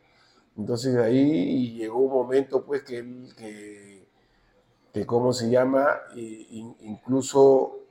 [0.56, 4.08] Entonces de ahí llegó un momento pues que, él- que,
[4.94, 6.00] que ¿cómo se llama?
[6.16, 7.83] Incluso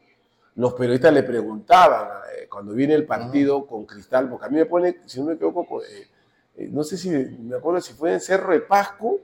[0.57, 4.67] los periodistas le preguntaban eh, cuando viene el partido con Cristal, porque a mí me
[4.67, 6.09] pone, si no me equivoco, eh,
[6.57, 9.19] eh, no sé si me acuerdo si fue en Cerro de Pasco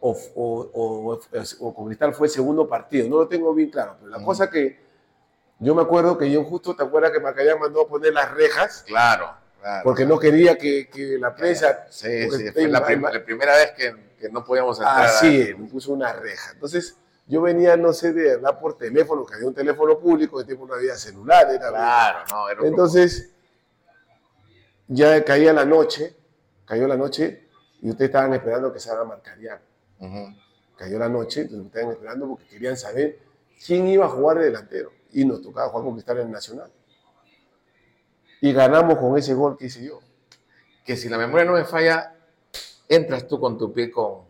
[0.00, 1.20] o, o- o-
[1.60, 4.26] o con Cristal fue el segundo partido, no lo tengo bien claro, pero la Ujú.
[4.26, 4.82] cosa que
[5.60, 8.82] yo me acuerdo que yo justo, ¿te acuerdas que Macayán mandó a poner las rejas?
[8.86, 9.30] Claro.
[9.60, 9.84] claro.
[9.84, 11.86] Porque no quería que, que la prensa...
[11.90, 15.04] Sí, sí, fue la, prim- la primera vez que, que no podíamos entrar.
[15.06, 16.50] Así es, me puso una reja.
[16.52, 20.44] Entonces, yo venía, no sé, de hablar por teléfono, que había un teléfono público, de
[20.44, 21.70] tiempo no había celular, era...
[21.70, 23.32] Claro, no, era un Entonces,
[24.88, 26.14] ya caía la noche,
[26.66, 27.48] cayó la noche,
[27.80, 29.58] y ustedes estaban esperando que se haga Marcarián.
[29.98, 30.34] Ujú.
[30.76, 33.18] Cayó la noche, entonces estaban esperando porque querían saber
[33.64, 34.92] quién iba a jugar de delantero.
[35.12, 36.70] Y nos tocaba jugar con Cristal en el Nacional.
[38.40, 40.00] Y ganamos con ese gol que hice yo.
[40.84, 42.16] Que si la memoria no me falla,
[42.88, 44.24] entras tú con tu pie con,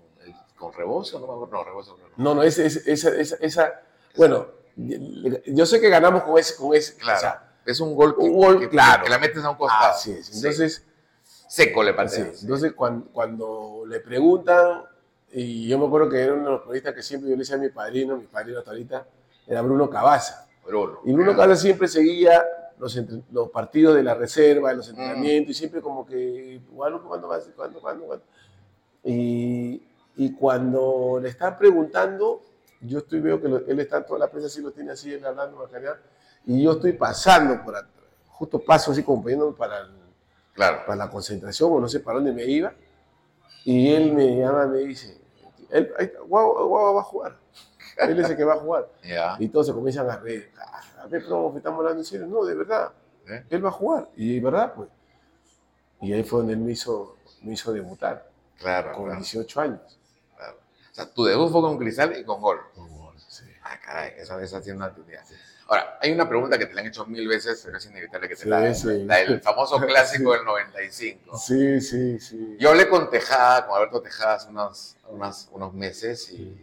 [0.64, 1.98] con rebozo, no me acuerdo, no, rebozo.
[2.16, 2.34] no.
[2.34, 3.82] No, esa, esa, esa-
[4.16, 4.46] bueno,
[5.46, 7.16] yo sé que ganamos con ese, con ese, Claro.
[7.16, 9.04] o sea, es un gol que, un gol, que- claro.
[9.04, 9.92] que la metes a un costado.
[9.92, 10.26] así es.
[10.26, 10.36] Sí.
[10.36, 10.84] Entonces,
[11.48, 12.42] seco le es.
[12.42, 14.82] entonces cuando, cuando le preguntan,
[15.32, 17.56] y yo me acuerdo que era uno de los periodistas que siempre yo le decía
[17.56, 19.06] a mi padrino, mi padrino hasta ahorita,
[19.46, 20.48] era Bruno Cabaza.
[20.66, 21.00] Bruno.
[21.04, 22.44] Y Bruno Cabaza siempre seguía
[22.78, 24.90] los, entre- los partidos de la reserva, los Mm.
[24.90, 27.48] entrenamientos, y siempre como que, Guadalupe, ¿cuándo vas?
[27.54, 28.24] ¿Cuándo, cuándo, cuándo?
[29.04, 29.82] Y,
[30.16, 32.42] y cuando le están preguntando,
[32.80, 35.24] yo estoy, veo que lo- él está, toda la prensa así lo tiene así, él
[35.24, 35.96] hablando, Macarena,
[36.46, 37.92] y yo estoy pasando por atrás,
[38.28, 39.94] justo paso así como poniéndome para, el-
[40.52, 40.80] Claro.
[40.86, 42.72] para la concentración, o no sé para dónde me iba,
[43.64, 45.18] y él me llama, me dice,
[45.70, 47.36] él, ahí Guau, Guau va a jugar,
[47.98, 48.88] él el que va a jugar.
[49.02, 49.36] Ya.
[49.38, 50.50] Y todos se comienzan a reír.
[50.58, 52.26] Ah, A ver, profe, estamos hablando en serio.
[52.26, 52.92] No, de verdad.
[53.28, 53.44] ¿Eh?
[53.50, 54.08] Él va a jugar.
[54.16, 54.88] Y verdad, pues.
[56.00, 59.80] Y ahí fue donde él me hizo, me hizo debutar, Claro, con claro, 18 años.
[60.94, 62.60] O sea, tu debut fue con Cristal y con gol.
[63.28, 63.42] Sí.
[63.64, 65.22] Ah, caray, esa esa tiene una actividad.
[65.66, 68.36] Ahora, hay una pregunta que te la han hecho mil veces, pero es inevitable que
[68.36, 68.74] te Sí, la hagan.
[68.76, 69.02] sí.
[69.04, 70.36] La del famoso clásico Sí.
[70.38, 71.36] del 95.
[71.38, 72.56] Sí, sí, sí.
[72.60, 76.62] Yo hablé con Tejada, con Alberto Tejada hace unos, unos, unos meses y,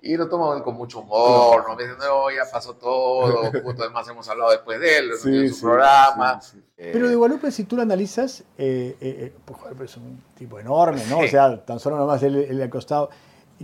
[0.00, 1.74] y lo él con mucho humor, ¿no?
[1.76, 5.48] Me dice, no, ya pasó todo, puto, además hemos hablado después de él, Sí, en
[5.50, 6.40] su sí, programa.
[6.40, 6.62] sí, sí.
[6.78, 10.22] Eh, Pero de Guadalupe, si tú lo analizas, eh, eh, eh, pues, joder, es un
[10.38, 11.18] tipo enorme, ¿no?
[11.18, 11.26] Sí.
[11.26, 13.10] O sea, tan solo nomás él, él al costado.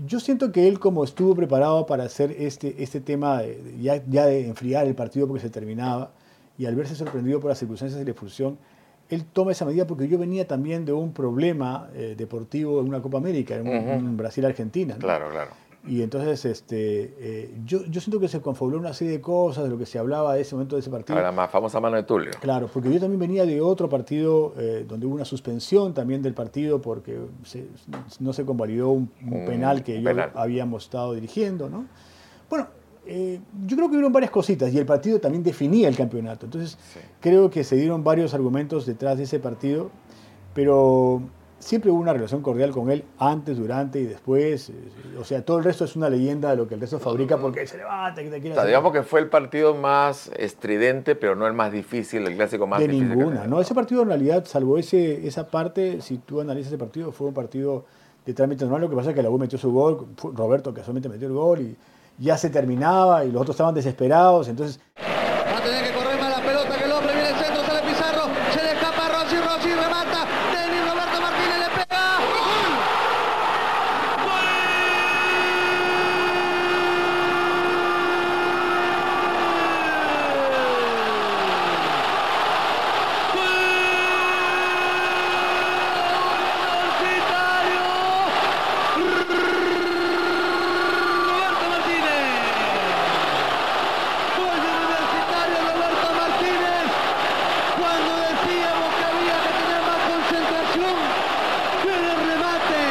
[0.07, 4.27] Yo siento que él, como estuvo preparado para hacer este, este tema, de- ya, ya
[4.27, 6.11] de enfriar el partido porque se terminaba,
[6.59, 8.59] y al verse sorprendido por las circunstancias de la expulsión,
[9.11, 13.01] él toma esa medida porque yo venía también de un problema eh, deportivo en una
[13.01, 14.95] Copa América, en, en Brasil-Argentina.
[14.95, 15.01] ¿no?
[15.01, 15.51] Claro, claro.
[15.87, 19.71] Y entonces este, eh, yo, yo siento que se confabuló una serie de cosas de
[19.71, 21.19] lo que se hablaba de ese momento de ese partido.
[21.21, 22.33] La más famosa mano de Tulio.
[22.41, 26.35] Claro, porque yo también venía de otro partido eh, donde hubo una suspensión también del
[26.35, 27.69] partido porque se-
[28.21, 29.09] no se convalidó un,
[29.47, 30.03] penal que
[30.35, 31.87] habíamos estado dirigiendo, ¿no?
[32.51, 32.67] Bueno,
[33.07, 36.45] eh, yo creo que hubieron varias cositas y el partido también definía el campeonato.
[36.47, 36.99] Entonces, Sí.
[37.21, 39.91] creo que se dieron varios argumentos detrás de ese partido,
[40.55, 41.23] pero
[41.59, 44.71] siempre hubo una relación cordial con él antes, durante y después.
[44.71, 44.75] eh,
[45.21, 47.67] O sea, todo el resto es una leyenda de lo que el resto fabrica porque
[47.67, 51.15] se levanta, que te quiere O sea, hacer- digamos que fue el partido más estridente,
[51.17, 53.09] pero no el más difícil, el clásico más de difícil.
[53.11, 53.47] que ninguna.
[53.47, 57.27] No, ese partido en realidad, salvo ese, esa parte, si tú analizas ese partido, fue
[57.29, 57.85] un partido
[58.25, 58.83] de trámite normal.
[58.83, 61.61] Lo que pasa es que la U metió su gol, Roberto casualmente metió el gol
[61.61, 61.77] y
[62.19, 64.49] ya se terminaba y los otros estaban desesperados.
[64.49, 67.13] Entonces, Va a tener que correr más la pelota que el hombre.
[67.15, 68.23] Viene el centro, sale Pizarro.
[68.53, 70.27] Se le escapa Rossi, Rossi remata.
[70.53, 72.19] Denis Roberto Martínez le pega.
[72.29, 72.79] ¡Gol!
[90.29, 92.29] Roberto Martínez.
[94.37, 96.85] Gol del Universitario Roberto Martínez.
[97.79, 100.97] Cuando decíamos que había que tener más concentración,
[101.85, 102.83] viene el remate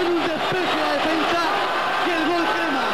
[0.00, 1.42] en un despeje de defensa
[2.06, 2.88] y el gol quema.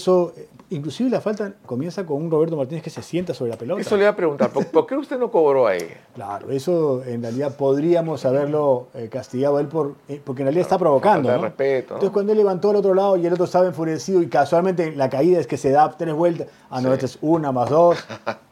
[0.00, 3.56] Eso, eh, inclusive la falta comienza con un Roberto Martínez que se sienta sobre la
[3.58, 3.80] pelota.
[3.80, 5.78] Eso le iba a preguntar, ¿por, por qué usted no cobró ahí?
[6.14, 10.62] Claro, eso en realidad podríamos haberlo eh, castigado a él por, eh, porque en realidad
[10.62, 11.30] está provocando.
[11.30, 11.42] ¿no?
[11.42, 11.96] respeto, ¿no?
[11.96, 15.08] Entonces cuando él levantó al otro lado y el otro estaba enfurecido y casualmente la
[15.10, 16.94] caída es que se da tres vueltas, ah no, Sí.
[16.94, 17.98] esta es una más dos,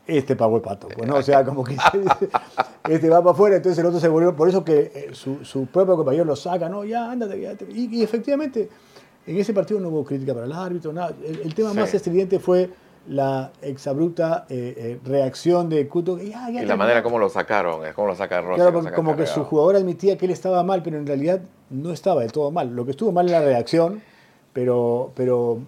[0.07, 0.89] este pagó el pato.
[0.89, 1.17] Pues, ¿no?
[1.17, 1.77] O sea, como que
[2.89, 5.67] este va para afuera, entonces el otro se volvió, por eso que eh, su, su
[5.67, 7.55] propio compañero lo saca, no, ya, ándate, ya.
[7.73, 8.69] Y, y efectivamente,
[9.27, 11.13] en ese partido no hubo crítica para el árbitro, nada.
[11.25, 11.79] El, el tema Sí.
[11.79, 12.71] más estridente fue
[13.09, 15.89] la exabrupta eh, eh, reacción de
[16.29, 18.57] ya, ya Y la manera como lo sacaron, es como lo saca Rossi.
[18.57, 19.35] Claro, lo porque saca como que cargado.
[19.35, 22.75] su jugador admitía que él estaba mal, pero en realidad no estaba del todo mal.
[22.75, 24.03] Lo que estuvo mal es la reacción,
[24.53, 25.59] pero, pero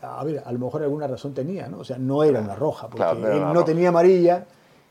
[0.00, 1.80] a ver, a lo mejor alguna razón tenía, ¿no?
[1.80, 3.66] O sea, no era una roja, porque Claro, él no roja.
[3.66, 4.46] tenía amarilla,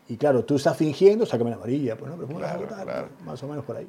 [0.07, 2.17] y claro, tú estás fingiendo, sácame la amarilla, pues, ¿no?
[2.17, 2.85] Pero ¿cómo la Claro, vas a botar?
[2.93, 3.07] claro.
[3.25, 3.87] Más o menos por ahí.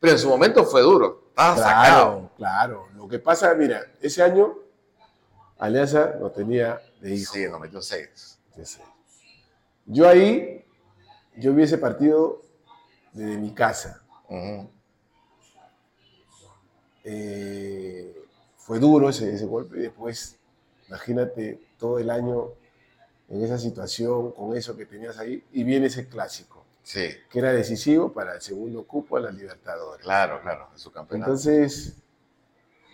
[0.00, 1.25] Pero en su momento fue duro.
[1.36, 1.54] Sacado.
[1.62, 2.88] Claro, claro.
[2.94, 4.54] Lo que pasa, mira, ese año
[5.58, 7.34] Alianza no tenía de hijo.
[7.34, 8.38] Sí, nos metió seis.
[9.84, 10.64] Yo ahí,
[11.36, 12.40] yo vi ese partido
[13.12, 14.02] desde mi casa.
[17.04, 18.16] Eh,
[18.56, 20.38] fue duro ese, ese golpe y después,
[20.88, 22.48] imagínate todo el año
[23.28, 26.55] en esa situación, con eso que tenías ahí, y viene ese clásico,
[26.86, 30.04] Sí, que era decisivo para el segundo cupo a la Libertadores.
[30.04, 31.32] claro, claro, de su campeonato.
[31.32, 31.96] Entonces,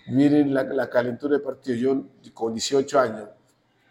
[0.06, 1.76] viene la, la calentura del partido.
[1.76, 3.28] Yo con 18 años,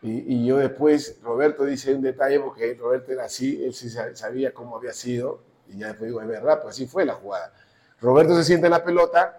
[0.02, 4.16] y, y yo después, Roberto dice un detalle, porque Roberto era así, él sí sa-
[4.16, 7.54] sabía cómo había sido, y ya después digo, es verdad, pues así fue la jugada.
[8.02, 9.38] Roberto se siente en la pelota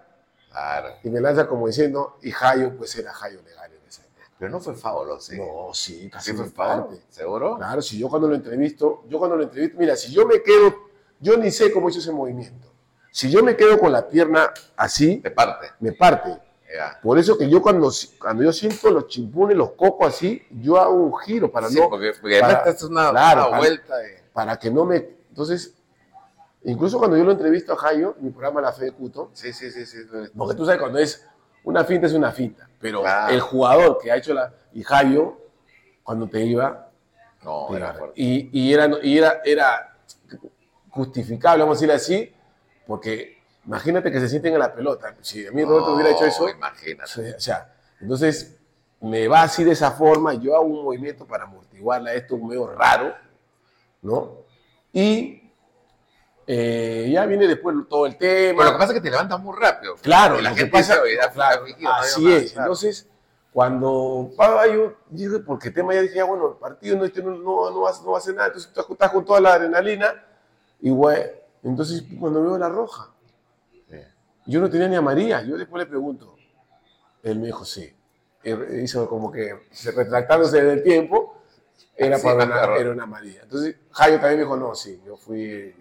[0.49, 0.95] Claro.
[1.03, 3.72] y me lanza como diciendo, y Jayo, pues era Jayo legal en.
[4.43, 5.37] Pero no fue Faulo, sí.
[5.37, 7.01] No, sí, casi ¿Sí fue me parte.
[7.07, 7.55] ¿Seguro?
[7.55, 10.75] Claro, si yo cuando lo entrevisto, yo cuando lo entrevisto, mira, si yo me quedo,
[11.21, 12.67] yo ni sé cómo hizo ese movimiento.
[13.09, 15.67] Si yo me quedo con la pierna así, De parte.
[15.79, 16.37] me parte.
[17.01, 20.93] Por eso que yo cuando, cuando yo siento los chimpunes, los cocos así, yo hago
[20.93, 23.95] un giro para Sí, no, porque, porque para- es una, claro, una para- vuelta
[24.33, 24.97] para que no me,
[25.29, 25.73] entonces,
[26.65, 29.71] incluso cuando yo lo entrevisto a en mi programa La Fe de Cuto, Sí, sí,
[29.71, 29.99] sí, sí.
[30.35, 31.25] porque tú sabes cuando es
[31.63, 33.33] una finta es una finta, pero Claro.
[33.33, 35.37] el jugador que ha hecho la y Jayo
[36.03, 36.89] cuando te iba
[37.43, 38.07] No, te era iba.
[38.15, 39.97] y, y era y era era
[40.89, 42.33] justificable, vamos a decirlo así,
[42.85, 45.15] porque imagínate que se sienten en la pelota.
[45.21, 47.35] Si a mí Roberto hubiera hecho eso, Imagínate.
[47.35, 48.57] o sea, entonces
[49.01, 53.13] me va así de esa forma, yo hago un movimiento para amortiguarla, esto medio raro,
[54.01, 54.37] ¿no?
[54.93, 55.42] Y
[56.47, 58.57] eh, ya viene después todo el tema.
[58.59, 59.95] Pero lo que pasa es que te levantas muy rápido.
[60.01, 61.75] Claro, la lo que gente pasa, dice, "Oye, da- claro, no así
[62.21, 62.51] digo nada", es.
[62.51, 62.65] claro.
[62.67, 63.07] Entonces,
[63.53, 67.31] cuando pa, yo dije, porque tema ya dije, ya bueno, el partido no, este no,
[67.31, 70.11] no, no, va, no va a hacer nada, entonces estás, estás con toda la adrenalina,
[70.81, 71.21] y güey,
[71.63, 73.09] entonces cuando veo la roja,
[74.45, 76.35] yo no tenía ni amarilla, yo después le pregunto,
[77.23, 77.93] él me dijo, sí,
[78.43, 81.41] Él hizo como que se- retractándose del tiempo,
[81.95, 83.43] era, Sí, para una, era una amarilla.
[83.43, 85.73] Entonces, Jayo también me dijo, no, sí, yo fui,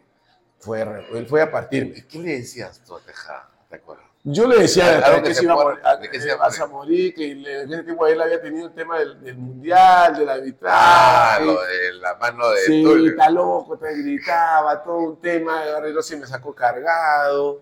[0.62, 1.94] fue, él fue a partirme.
[1.98, 3.50] ¿Y ¿Qué le decías tú a Tejada?
[3.68, 4.06] ¿Te acuerdas?
[4.24, 6.34] Yo le decía que que se iba a muere, morir, a- que se eh, iba
[6.34, 9.20] a vas a morir, que le- en ese tiempo él había tenido el tema del,
[9.20, 11.44] del mundial, del Ah, arbitraje.
[11.44, 13.10] lo de la mano de sí, Tulio.
[13.10, 15.64] está loco, te gritaba, todo un tema,
[16.02, 17.60] se me sacó cargado.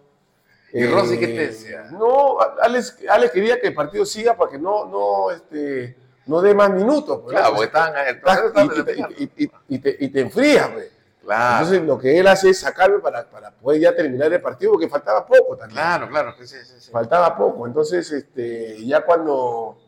[0.73, 1.85] ¿Y Rossi qué te decía?
[1.91, 6.55] No, Alex, Alex quería que el partido siga para que no, no, este, no dé
[6.55, 7.21] más minutos.
[7.25, 10.93] pues, Claro, porque estaban proceso y, y- y- y- te, y te enfrías, pues.
[11.23, 14.73] Claro, Entonces lo que él hace es sacarme para, para poder ya terminar el partido,
[14.73, 15.77] porque faltaba poco también.
[15.77, 16.35] claro, claro.
[16.39, 16.91] Sí, sí, sí.
[16.91, 17.67] Faltaba poco.
[17.67, 19.79] Entonces, este, ya cuando,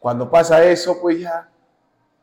[0.00, 1.48] cuando pasa eso, pues ya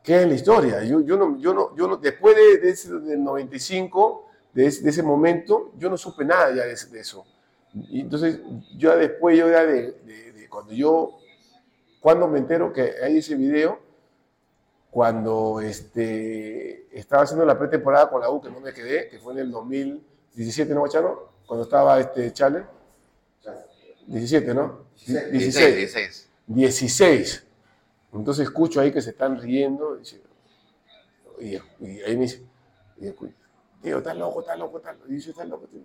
[0.04, 0.84] queda en la historia.
[0.84, 4.84] Yo, yo no, yo no, yo no, después de, de ese, del 95, de ese,
[4.84, 7.26] de ese momento, yo no supe nada ya de, eso.
[7.74, 8.40] Y entonces,
[8.78, 11.20] yo después, yo ya de cuando yo,
[12.02, 13.80] cuando me entero que hay ese video,
[14.92, 19.34] cuando este, estaba haciendo la pretemporada con la U, que no me quedé, que fue
[19.34, 21.30] en el 2017, ¿no, Machano?
[21.46, 22.64] Cuando estaba este Chale.
[24.08, 24.86] 17, ¿no?
[24.96, 25.76] 16, 16.
[25.76, 26.30] 16.
[26.48, 27.44] 16.
[28.14, 29.96] Entonces escucho ahí que se están riendo.
[29.96, 30.22] Y, dice-
[31.40, 32.44] y- y ahí me dice,
[33.84, 35.08] tío, estás loco, estás loco, estás loco.
[35.10, 35.68] Y dice, estás loco.
[35.68, 35.82] tío".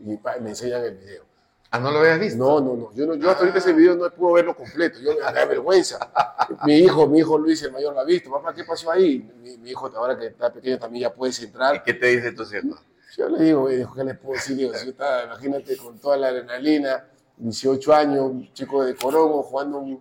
[0.00, 1.24] Y, me enseñan el video.
[1.74, 2.36] Ah, ¿no lo habías visto?
[2.38, 2.92] No, no, no.
[2.94, 4.98] Yo, no, yo hasta ahorita ese video no puedo verlo completo.
[5.00, 5.98] Yo me da vergüenza.
[6.66, 8.30] Mi hijo, mi hijo Luis, el mayor, lo ha visto.
[8.30, 9.26] Papá, ¿qué pasó ahí?
[9.42, 11.82] Mi, mi hijo, ahora que está pequeño, también ya puedes ¿Y entrar.
[11.82, 12.78] qué te dice tu hijo?
[13.16, 14.56] Yo le digo, "Oye, ¿qué le puedo decir?
[14.56, 14.88] Digo, si
[15.24, 17.06] imagínate, con toda la adrenalina,
[17.38, 20.00] 18 años, un chico de Corongo, jugando un,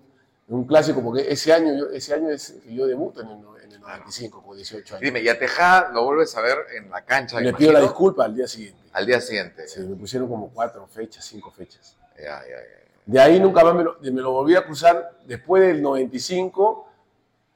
[0.49, 3.57] un clásico, porque ese año, yo, ese año es que yo debuto en el, no-
[3.71, 5.01] en el 95, con 18 años.
[5.01, 7.39] Dime, y a Tejada lo vuelves a ver en la cancha.
[7.39, 8.79] Le me pido la imagino, disculpa al día siguiente.
[8.93, 9.67] Al día siguiente.
[9.67, 11.97] Se me pusieron como cuatro fechas, cinco fechas.
[12.17, 12.81] Ya, ya, ya.
[13.05, 16.87] De ahí nunca más me lo, me lo volví a acusar después del 95,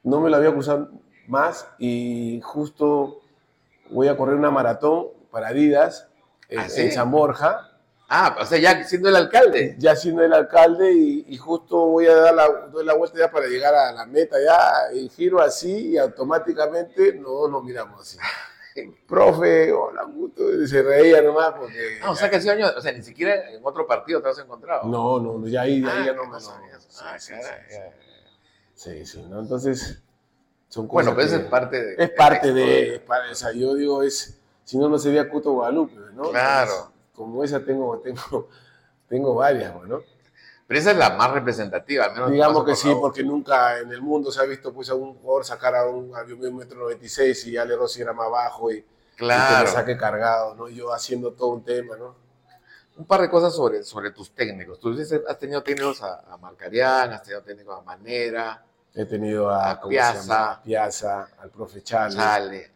[0.03, 0.89] no me lo había cruzado
[1.27, 3.21] más y justo
[3.89, 6.07] voy a correr una maratón para Adidas
[6.49, 6.81] en, ¿Ah, sí?
[6.81, 7.74] en San Borja,
[8.07, 9.75] Ah, o sea, ya siendo el alcalde.
[9.79, 13.31] ya siendo el alcalde y, y justo voy a dar la, doy la vuelta ya
[13.31, 18.17] para llegar a la meta ya y giro así y automáticamente no nos miramos así.
[19.07, 21.97] Profe, hola, gusto, se reía nomás porque...
[22.03, 24.29] Ah, o sea, que ha sido año, o sea, ni siquiera en otro partido te
[24.29, 24.83] has encontrado.
[24.87, 26.35] No, no, no, ya ahí, Ah, ahí ya ¿qué no me no,
[27.01, 27.77] Ah, sí, caray, sí,
[28.75, 29.39] sí, sí, ¿no?
[29.39, 30.01] Entonces,
[30.69, 31.95] son Bueno, cosas pero eso es parte de.
[32.03, 32.61] Es parte de.
[32.65, 36.29] de, es para- o sea, yo digo, es, si no, no sería Cuto Guadalupe, ¿no?
[36.31, 36.71] Claro.
[36.71, 38.49] Entonces, como esa tengo, tengo,
[39.07, 40.01] tengo varias, ¿no?
[40.67, 42.31] Pero esa es la más representativa, al menos.
[42.31, 45.13] Digamos que por sí, porque nunca en el mundo se ha visto pues a un
[45.15, 48.13] jugador sacar a un avión de un metro noventa y seis y Ale Rossi era
[48.13, 48.85] más bajo y, y que
[49.17, 49.65] Claro.
[49.65, 50.67] me saque cargado, ¿no?
[50.67, 52.15] Yo haciendo todo un tema, ¿no?
[52.97, 54.79] Un par de cosas sobre, sobre tus técnicos.
[54.79, 58.63] Tú dices, has tenido técnicos a, a Marcarián, has tenido técnicos a Manera,
[58.97, 60.21] He tenido a, A ¿cómo se Piazza.
[60.33, 60.61] llama?
[60.63, 62.71] Piazza, al profe Chale, Chale.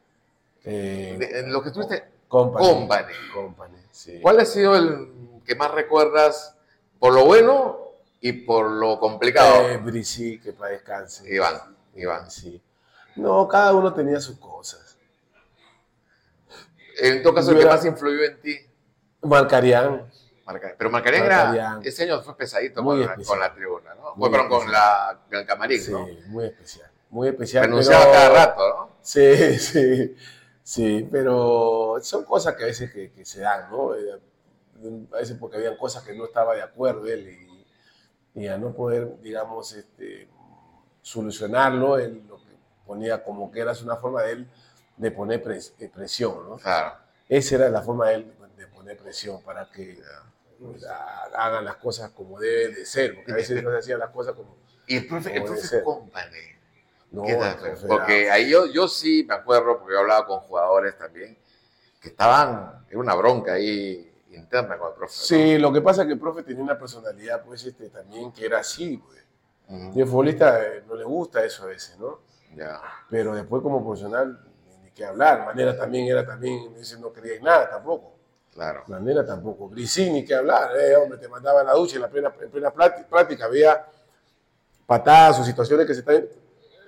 [0.66, 2.68] eh, De- en lo que tuviste, Company.
[2.68, 3.14] Company.
[3.34, 4.20] Company, sí.
[4.22, 5.12] ¿cuál ha sido el
[5.46, 6.56] que más recuerdas
[7.00, 7.80] por lo bueno
[8.22, 9.70] y por lo complicado?
[9.70, 11.34] Eh, Brici, que para descanse.
[11.34, 11.56] Iván,
[11.96, 12.30] Iván.
[12.30, 12.62] Sí.
[13.16, 14.98] No, cada uno tenía sus cosas.
[17.02, 18.58] En todo caso, el que más influyó en ti.
[19.22, 20.10] Marcarián,
[20.46, 23.28] Marca- Pero Marcarián era, ese año fue pesadito con la, especial.
[23.28, 24.16] con la tribuna, ¿no?
[24.16, 26.08] Muy Fue, perdón, con, la, con el camarín, sí, ¿no?
[26.28, 26.90] muy especial.
[27.10, 27.66] Muy especial.
[27.66, 28.90] Renunciaba pero- cada rato, ¿no?
[29.02, 30.16] Sí, sí,
[30.72, 33.96] sí, pero son cosas que a veces que, que se dan, ¿no?
[33.96, 34.20] Eh,
[35.12, 37.28] A veces porque habían cosas que no estaba de acuerdo él
[38.36, 40.30] y, y a no poder, digamos, este,
[41.02, 42.56] solucionarlo, él lo que
[42.86, 44.48] ponía como que era una forma de él
[44.98, 46.58] de poner pres- eh, presión, ¿no?
[46.58, 46.98] Claro.
[47.28, 50.00] Esa era la forma de él de poner presión para que
[50.60, 54.00] pues, ha- hagan las cosas como deben de ser, porque a veces no se hacían
[54.00, 54.58] las cosas como...
[54.88, 55.84] Y el profe, el profe.
[55.84, 56.59] Company.
[57.12, 57.24] No,
[57.88, 61.38] Porque ahí yo, yo sí me acuerdo, porque yo hablaba con jugadores también,
[62.00, 65.16] que estaban, era una bronca ahí interna con el profe.
[65.16, 65.22] ¿no?
[65.26, 68.46] Sí, lo que pasa es que el profe tenía una personalidad, pues, este, también que
[68.46, 69.26] era así, pues.
[69.70, 72.20] Ujú, Y el futbolista eh, no le gusta eso a veces, ¿no?
[72.56, 72.82] Ya.
[73.10, 74.40] Pero después como profesional,
[74.84, 75.46] ni, qué hablar.
[75.46, 78.14] Manera también era también, ese no quería ir nada tampoco.
[78.54, 78.84] Claro.
[78.88, 79.68] Manera tampoco.
[79.70, 80.72] Bricí, ni qué hablar.
[80.76, 83.46] Eh, hombre, te mandaba a la ducha en la plena, en plena práctica.
[83.46, 83.86] Había
[84.88, 86.28] patadas o situaciones que se están...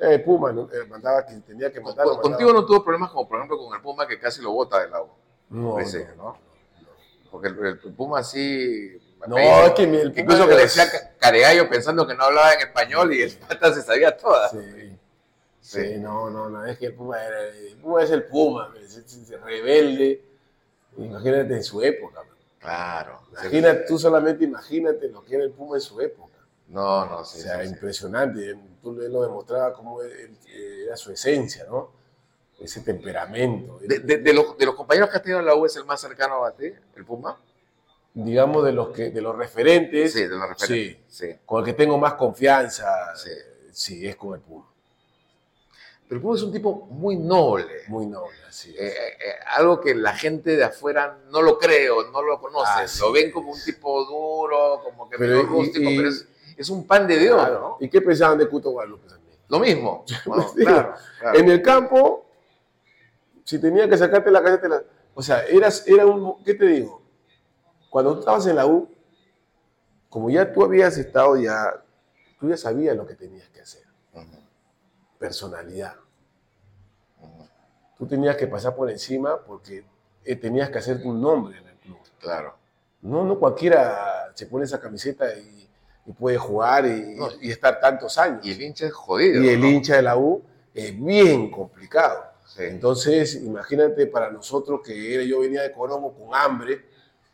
[0.03, 0.63] Eh, Puma, ¿no?
[0.73, 2.05] Eh, mandaba quien tenía que mandar.
[2.05, 4.79] con- contigo no tuvo problemas como por ejemplo con el Puma que casi lo bota
[4.81, 5.13] del agua.
[5.49, 5.77] No,
[6.17, 6.37] ¿no?
[7.29, 8.97] Porque el, el Puma sí...
[9.27, 12.23] No, es que mi- el Puma Incluso que le decía ca- caregallo pensando que no
[12.23, 14.51] hablaba en español y el pata se sabía todas.
[14.51, 14.57] Sí.
[15.61, 15.81] Sí.
[15.93, 18.73] Sí, no, no, no, es que el Puma era, el Puma es el Puma,
[19.45, 20.23] rebelde.
[20.97, 22.19] Imagínate en su época.
[22.23, 22.35] man.
[22.59, 23.21] Claro.
[23.31, 26.33] Imagínate, tú solamente imagínate lo que era el Puma en su época.
[26.67, 27.39] No, no, sí.
[27.39, 27.69] o sea, sí.
[27.69, 28.57] impresionante.
[28.81, 30.11] Tú él lo demostraba como él-
[30.47, 31.91] él- era su esencia, ¿no?
[32.59, 33.79] Ese temperamento.
[33.81, 35.85] De, de- de los, de los compañeros que has tenido en la U es el
[35.85, 37.39] más cercano a ti, el Puma.
[38.13, 40.97] Digamos de los que, de los referentes, Sí, de los referentes.
[41.07, 41.27] Sí.
[41.45, 43.29] con el que tengo más confianza, Sí.
[43.71, 44.67] sí, es con el Puma.
[46.07, 47.83] Pero el Puma es un tipo muy noble.
[47.87, 51.89] Muy noble, así Eh, eh, eh, algo que la gente de afuera no lo cree
[51.89, 52.69] o no lo conoce.
[52.75, 52.99] Ah, sí.
[52.99, 56.27] lo ven como un tipo duro, como que Pero rústico, y- pero es,
[56.61, 57.49] es un pan de Dios.
[57.79, 59.37] ¿Y qué pensaban de Cuto Guadalupe también?
[59.49, 60.05] Lo mismo.
[60.25, 61.39] Bueno, Digo, claro, claro.
[61.39, 62.25] En el campo,
[63.43, 64.83] si tenía que sacarte la calle, te la...
[65.13, 66.43] O sea, eras, era un...
[66.43, 67.01] ¿Qué te digo?
[67.89, 68.89] Cuando tú estabas en la U,
[70.07, 71.83] como ya tú habías estado ya,
[72.39, 73.83] tú ya sabías lo que tenías que hacer.
[75.17, 75.95] Personalidad.
[77.97, 79.83] Tú tenías que pasar por encima porque
[80.23, 81.97] eh, tenías que hacerte un nombre en el club.
[82.19, 82.55] Claro.
[83.01, 85.70] No, no cualquiera se pone esa camiseta y,
[86.05, 87.29] y puede jugar y, No.
[87.41, 88.45] y estar tantos años.
[88.45, 89.43] Y el hincha es jodido.
[89.43, 89.67] y el ¿no?
[89.67, 90.41] hincha de la U
[90.73, 92.23] es bien complicado.
[92.45, 92.63] Sí.
[92.63, 96.85] Entonces, imagínate para nosotros que era- yo venía de Coromo con hambre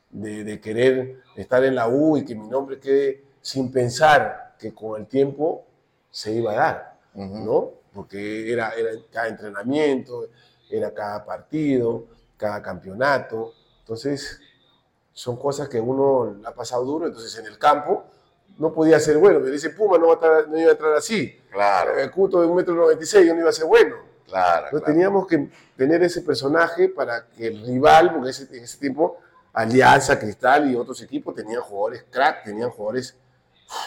[0.09, 4.73] de, de querer estar en la U y que mi nombre quede sin pensar que
[4.73, 5.65] con el tiempo
[6.11, 7.37] se iba a dar, Ujú.
[7.45, 7.71] ¿no?
[7.93, 10.27] Porque era, era cada entrenamiento,
[10.69, 12.05] era cada partido,
[12.37, 13.53] cada campeonato.
[13.79, 14.39] Entonces,
[15.13, 17.07] son cosas que uno ha pasado duro.
[17.07, 18.05] Entonces, en el campo
[18.57, 19.39] no podía ser bueno.
[19.39, 21.39] Me dice Puma, no, va a estar- no iba a entrar así.
[21.51, 23.95] Claro, El Cuto de 1,96 m yo no iba a ser bueno.
[24.27, 24.65] claro.
[24.65, 24.93] Entonces claro.
[24.93, 29.17] teníamos que tener ese personaje para que el rival, porque ese- en ese tiempo
[29.53, 33.15] Alianza, Cristal y otros equipos tenían jugadores crack, tenían jugadores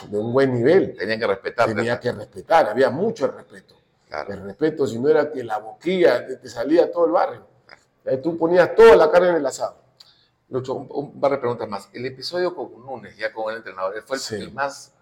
[0.09, 0.97] de un buen nivel.
[0.97, 1.75] Tenían que respetarte.
[1.75, 3.77] Tenía que respetar, había mucho respeto.
[4.09, 4.33] Claro.
[4.33, 7.47] El respeto, si no era que la boquilla te, te salía todo el barrio.
[8.05, 9.77] Ahí tú ponías toda la carne en el asado.
[10.51, 11.89] Lucho, un, un par de preguntas más.
[11.93, 14.35] El episodio con Núñez, ya con el entrenador, ¿fue el, Sí.
[14.37, 14.93] el más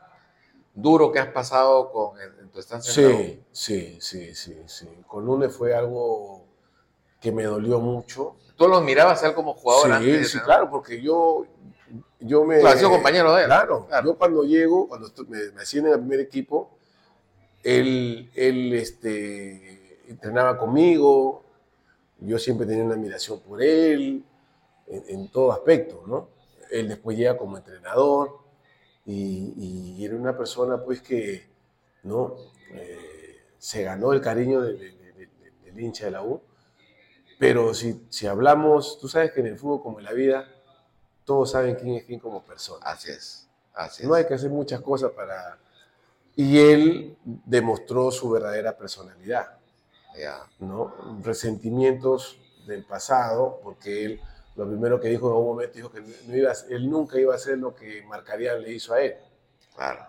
[0.75, 3.21] duro que has pasado con, en, en tu estancia en la U.
[3.21, 4.89] Sí, sí, sí, sí, sí.
[5.07, 6.45] Con Lunes fue algo
[7.21, 8.37] que me dolió mucho.
[8.57, 11.47] Tú lo mirabas a él como jugador antes Sí, sí, tener- claro, porque yo,
[12.21, 12.61] yo me...
[12.63, 13.47] Has sido compañero de él.
[13.47, 14.07] Claro, Claro.
[14.13, 16.71] yo cuando llego, cuando me, me ascienden al primer equipo,
[17.63, 21.43] él, él este, entrenaba conmigo,
[22.21, 24.25] yo siempre tenía una admiración por él,
[24.91, 26.29] en, en todo aspecto, ¿no?
[26.71, 28.39] Él después llega como entrenador
[29.07, 29.55] y,
[29.97, 31.47] y era una persona pues que,
[32.03, 32.35] ¿no?
[32.73, 36.41] Eh, se ganó el cariño de- de- de- de- del hincha de la U,
[37.39, 40.47] pero si, si hablamos, tú sabes que en el fútbol como en la vida,
[41.25, 42.85] todos saben quién es quién como persona.
[42.87, 43.49] Así es.
[43.75, 44.09] Así es.
[44.09, 45.59] No hay que hacer muchas cosas para...
[46.37, 49.59] Y él demostró su verdadera personalidad,
[50.17, 50.39] Ya.
[50.61, 50.95] ¿no?
[51.23, 54.21] Resentimientos del pasado, porque él
[54.59, 57.33] lo primero que dijo en un momento dijo que no iba, a- él nunca iba
[57.33, 59.15] a hacer lo que Marcarián le hizo a él.
[59.75, 60.07] Claro.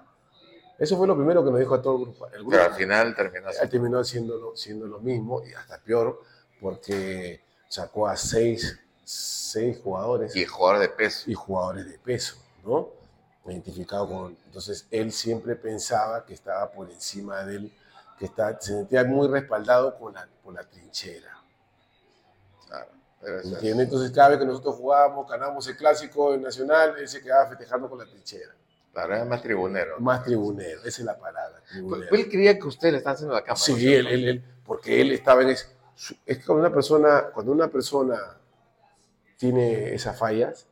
[0.78, 2.26] Eso fue lo primero que nos dijo a todo el grupo.
[2.28, 3.68] El grupo Pero al final terminó así.
[3.70, 6.22] terminó siendo lo, siendo lo mismo y hasta peor,
[6.60, 11.30] porque sacó a seis, seis jugadores Y jugador de peso.
[11.30, 12.90] y jugadores de peso, ¿no?
[13.46, 14.38] Identificado con.
[14.46, 17.74] Entonces, él siempre pensaba que estaba por encima de él,
[18.18, 21.38] que está, se sentía muy respaldado con la, por la trinchera.
[22.68, 22.88] Claro.
[22.88, 23.86] Pero eso es- ¿Entiendes?
[23.86, 28.00] Entonces, cada vez que nosotros jugábamos, ganamos el clásico nacional, él se quedaba festejando con
[28.00, 28.54] la trinchera.
[28.94, 30.00] Claro, era más tribunero.
[30.00, 31.58] Más tribunero, esa es la palabra.
[31.60, 32.16] Pues, tribunero.
[32.16, 33.60] Él creía que usted le estaba haciendo la cámara.
[33.60, 34.10] ¿no Sí, él, cierto?
[34.10, 35.68] él- él- porque él estaba en eso.
[36.26, 38.38] Es que cuando una persona, cuando una persona
[39.38, 40.66] tiene esas fallas,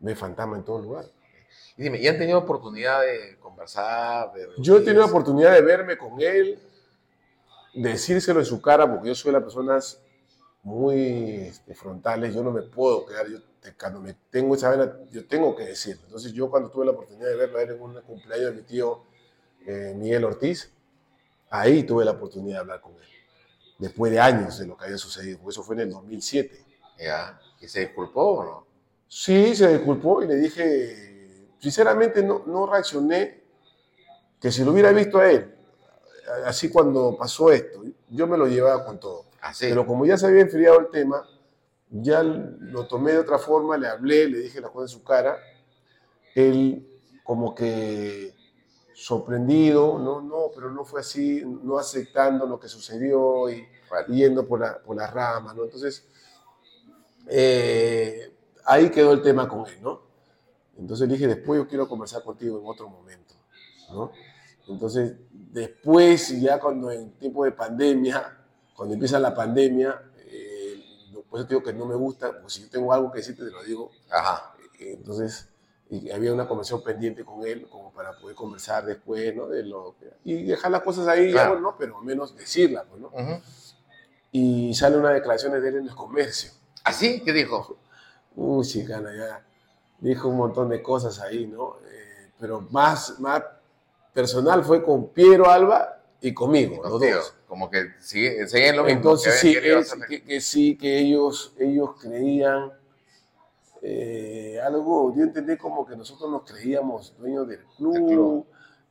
[0.00, 1.04] ve fantasma en todo lugar.
[1.76, 4.32] Y dime, ¿y han tenido oportunidad de conversar?
[4.32, 6.58] De Yo he tenido oportunidad de verme con él,
[7.74, 10.00] decírselo en su cara, porque yo soy de las personas
[10.64, 14.98] muy este, frontales, yo no me puedo quedar, yo te- cuando me tengo esa vena,
[15.10, 16.02] yo tengo que decirlo.
[16.06, 18.62] Entonces yo cuando tuve la oportunidad de verlo a él en un cumpleaños de mi
[18.62, 19.04] tío
[19.66, 20.72] eh, Miguel Ortiz,
[21.50, 23.08] ahí tuve la oportunidad de hablar con él,
[23.78, 26.64] después de años de lo que había sucedido, porque eso fue en el 2007.
[26.98, 27.40] Ya.
[27.60, 28.66] ¿Y se disculpó o no?
[29.08, 33.42] Sí, se disculpó y le dije, sinceramente no, no reaccioné,
[34.40, 35.54] que si lo hubiera visto a él,
[36.46, 39.26] así cuando pasó esto, yo me lo llevaba con todo.
[39.44, 39.66] Así.
[39.68, 41.28] Pero como ya se había enfriado el tema,
[41.90, 45.36] ya lo tomé de otra forma, le hablé, le dije la cosa en su cara,
[46.34, 46.88] él
[47.22, 48.34] como que
[48.94, 54.46] sorprendido, no, no, pero no fue así, no aceptando lo que sucedió y Bueno, yendo
[54.46, 55.64] por, la, por las ramas, ¿no?
[55.64, 56.08] Entonces,
[57.28, 58.34] eh,
[58.64, 60.02] ahí quedó el tema con él, ¿no?
[60.78, 63.34] Entonces le dije, después yo quiero conversar contigo en otro momento,
[63.92, 64.10] ¿no?
[64.68, 68.43] Entonces, después, ya cuando en tiempo de pandemia,
[68.76, 70.82] cuando empieza la pandemia, eh,
[71.28, 73.44] por eso te digo que no me gusta, pues si yo tengo algo que decirte,
[73.44, 73.90] te lo digo.
[74.10, 74.54] Ajá.
[74.78, 75.48] Eh, Entonces,
[75.90, 79.46] y había una conversación pendiente con él, como para poder conversar después, ¿no?
[79.46, 79.94] De lo
[80.24, 81.52] y dejar las cosas ahí, Claro.
[81.52, 81.76] bueno, ¿no?
[81.78, 83.08] Pero al menos decirlas, pues, ¿no?
[83.08, 83.40] Ujú.
[84.32, 86.50] Y sale una declaración de él en el comercio.
[86.82, 87.20] ¿Así?
[87.22, 87.76] ¿Qué dijo?
[88.34, 89.44] Uy, chicana, ya
[90.00, 91.76] dijo un montón de cosas ahí, ¿no?
[91.88, 93.42] Eh, pero más, más
[94.12, 97.34] personal fue con Piero Alba y conmigo, los dos.
[97.46, 98.96] Como que sigue- seguían lo mismo.
[98.98, 102.72] Entonces que sí, hacer- que, que sí, que ellos, ellos creían
[103.82, 108.46] eh, algo, yo entendí como que nosotros nos creíamos dueños del club,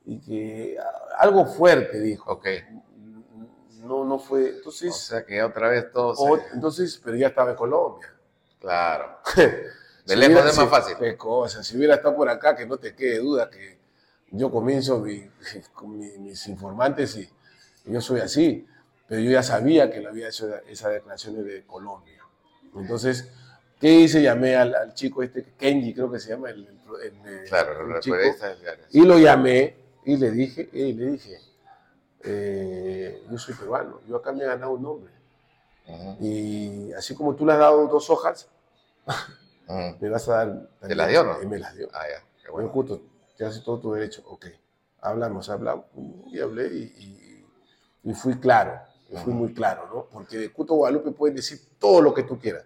[0.06, 0.78] y que
[1.18, 2.32] algo fuerte dijo.
[2.34, 2.48] Ok.
[3.84, 7.52] No, no fue, O entonces, sea que otra vez se- o- entonces, pero ya estaba
[7.52, 8.08] en Colombia.
[8.60, 9.18] Claro.
[9.36, 10.96] De De lejos es más fácil.
[11.00, 13.73] Qué cosa, si hubiera estado por acá, que no te quede duda que
[14.34, 15.30] yo comienzo mi-
[15.74, 17.30] con mi- mis informantes y,
[17.86, 18.66] yo soy así,
[19.08, 22.22] pero yo ya sabía que le había hecho esas declaraciones de Colombia.
[22.76, 23.30] Entonces,
[23.80, 24.22] ¿qué hice?
[24.22, 26.66] Llamé al, al chico este, Kenji creo que se llama, el,
[27.04, 28.18] el- el- Claro, el chico,
[28.92, 29.76] y lo llamé
[30.06, 31.38] y le dije, y le dije,
[32.24, 35.14] eh, yo soy peruano, yo acá me he ganado un nombre.
[36.22, 38.48] Y así como tú le has dado dos hojas,
[40.00, 40.70] me vas a dar.
[40.88, 41.42] ¿Te las dio, no?
[41.42, 41.90] Y me las dio.
[41.94, 42.24] Ah, ya.
[42.42, 42.70] Qué Bueno, bueno.
[42.70, 43.02] justo,
[43.38, 44.24] te hace todo tu derecho.
[44.28, 44.48] Ok.
[45.02, 45.86] Hablamos, hablamos.
[46.32, 48.80] Y hablé y, y- y fui claro.
[49.10, 50.06] y fui muy claro, ¿no?
[50.12, 52.64] Porque de Cuto Guadalupe pueden decir todo lo que tú quieras.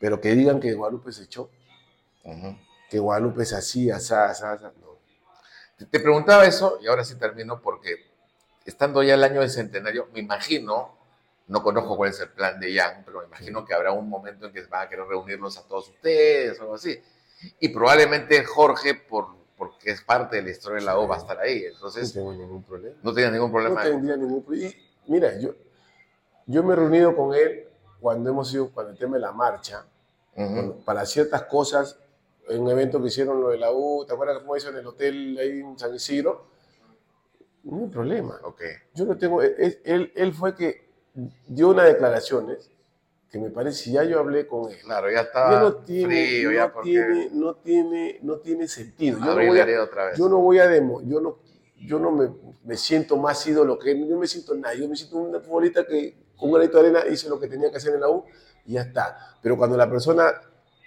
[0.00, 1.48] Pero que digan que Guadalupe se echó,
[2.90, 4.72] que Guadalupe es así, asá, asá, asá.
[4.80, 4.98] No.
[5.78, 7.96] Te- Te preguntaba eso y ahora sí termino porque
[8.64, 10.96] estando ya el año del centenario, me imagino,
[11.46, 14.46] no conozco cuál es el plan de Jan, pero me imagino que habrá un momento
[14.46, 17.00] en que van a querer reunirlos a todos ustedes o algo así.
[17.60, 19.28] Y probablemente Jorge, por,
[19.62, 21.62] porque es parte de la historia de la O, va a estar ahí.
[21.62, 22.96] No Entonces, tengo ningún problema.
[23.00, 23.82] no tenía ningún No problema.
[23.82, 24.72] tendría ningún problema.
[25.06, 25.54] Y mira, yo,
[26.46, 27.68] yo me he reunido con él
[28.00, 29.86] cuando hemos ido, cuando el tema de la marcha,
[30.34, 30.48] Ujú.
[30.52, 31.96] Bueno, para ciertas cosas
[32.48, 34.86] en un evento que hicieron lo de la U, ¿te acuerdas cómo hizo en el
[34.86, 36.46] hotel ahí en San Isidro?
[37.62, 38.40] No hay problema.
[38.42, 38.62] Ok.
[38.94, 40.88] Yo no tengo, es- él, él fue que
[41.46, 42.68] dio unas declaraciones
[43.32, 44.76] que me parece, ya yo hablé con él.
[44.82, 49.18] Claro, ya estaba no tiene, frío, no, ya porque tiene, no, tiene, no tiene sentido.
[49.18, 50.18] Yo no, voy a, otra vez.
[50.18, 51.38] yo no voy a demo, yo no,
[51.78, 52.28] yo no me,
[52.62, 55.86] me siento más ídolo que él, yo me siento nada, yo me siento un futbolista
[55.86, 58.22] que con un granito de arena hice lo que tenía que hacer en la U
[58.66, 59.36] y ya está.
[59.40, 60.30] Pero cuando la persona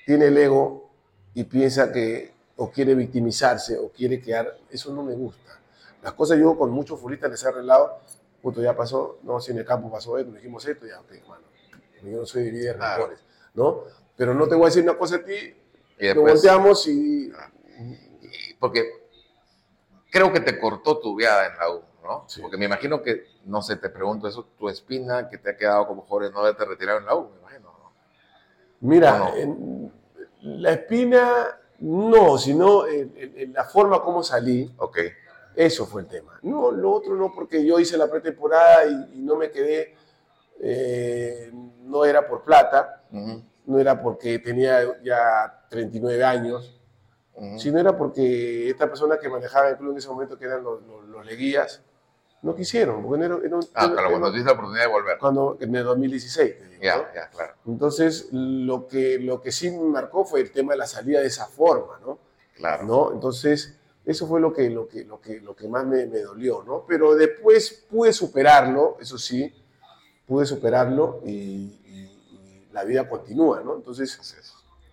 [0.06, 0.91] tiene el ego
[1.34, 5.60] y piensa que o quiere victimizarse o quiere quedar, eso no me gusta.
[6.04, 8.02] Las cosas yo con muchos futbolistas les he arreglado,
[8.39, 11.55] puto, ya pasó, no, si en el campo pasó esto, dijimos esto, ya, ok, hermano.
[12.04, 13.04] Yo no soy de dividir Claro.
[13.04, 13.20] rencores,
[13.54, 13.84] ¿no?
[14.16, 15.56] Pero no te voy a decir una cosa a ti,
[16.00, 17.28] Y nos volteamos y...
[17.30, 18.84] y- porque
[20.12, 22.26] creo que te cortó tu viada en la U, ¿no?
[22.28, 22.41] Sí.
[22.41, 25.88] Porque me imagino que, no sé, te pregunto eso, tu espina que te ha quedado
[25.88, 27.91] como joven no haberte retirado en la U, me imagino, ¿no?
[28.82, 29.36] Mira, ¿O no?
[29.38, 29.91] en-
[30.41, 35.00] la espina, no, sino en- en- en la forma como salí, Ok,
[35.56, 36.39] eso fue el tema.
[36.43, 39.96] No, lo otro no, porque yo hice la pretemporada y, y no me quedé,
[40.60, 41.51] eh,
[41.84, 46.80] no era por plata, Ujú, no era porque tenía ya 39 años,
[47.34, 47.60] ujú.
[47.60, 50.82] sino era porque esta persona que manejaba el club en ese momento, que eran los,
[50.84, 51.82] los, los leguías,
[52.41, 55.18] no quisieron, porque no un- Ah, era- claro, cuando tuviste la oportunidad de volver.
[55.18, 56.58] cuando- en el 2016.
[56.58, 56.80] te digo, ¿no?
[56.84, 60.78] Ya, ya, claro, Entonces, lo que, lo que sí me marcó fue el tema de
[60.80, 62.20] la salida de esa forma, ¿no?
[62.56, 62.84] claro.
[62.86, 63.12] ¿No?
[63.14, 66.64] Entonces, eso fue lo que, lo que, lo que, lo que más me, me dolió,
[66.64, 66.86] ¿no?
[66.88, 69.51] Pero después pude superarlo, eso sí,
[70.28, 73.76] pude superarlo y, y- y la vida continúa, ¿no?
[73.76, 74.17] Entonces,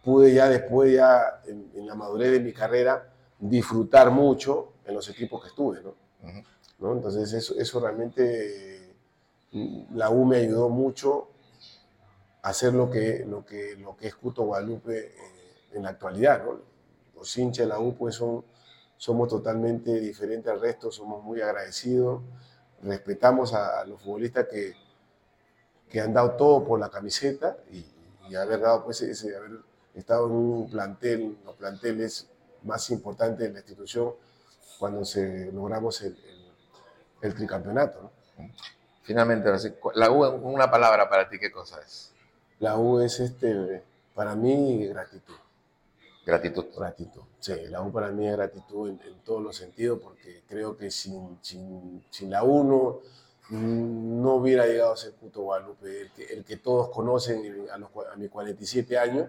[0.04, 5.08] pude ya después, ya en, en la madurez de mi carrera, disfrutar mucho en los
[5.08, 5.80] equipos que estuve.
[6.78, 6.92] ¿no?
[6.94, 8.94] Entonces eso, eso realmente
[9.52, 11.28] mm, la U me ayudó mucho
[12.42, 15.14] a hacer lo que, lo que, lo que es Cuto Guadalupe eh,
[15.74, 16.44] en la actualidad.
[16.44, 16.58] ¿no?
[17.14, 18.44] Los hinchas de la U pues son,
[18.96, 22.22] somos totalmente diferentes al resto, somos muy agradecidos,
[22.82, 24.74] respetamos a, a los futbolistas que,
[25.92, 27.84] que han dado todo por la camiseta y,
[28.30, 29.60] y haber dado pues ese, haber
[29.94, 32.26] estado en un plantel, los planteles
[32.62, 34.14] más importantes de la institución
[34.78, 36.52] cuando se logramos el, el-
[37.20, 38.10] el tricampeonato.
[38.38, 38.50] ¿no?
[39.02, 39.50] Finalmente,
[39.94, 42.10] la U una palabra para ti, ¿qué cosa es?
[42.58, 43.82] La U es este,
[44.14, 45.34] para mí gratitud,
[46.24, 46.66] Gratitud.
[46.76, 47.22] gratitud.
[47.40, 50.90] Sí, la U para mí es gratitud en, en todos los sentidos porque creo que
[50.90, 53.00] sin, sin, sin la U no,
[53.56, 57.90] no hubiera llegado a ser Puto Guadalupe, el que, el que todos conocen a, los,
[58.12, 59.28] a mis 47 años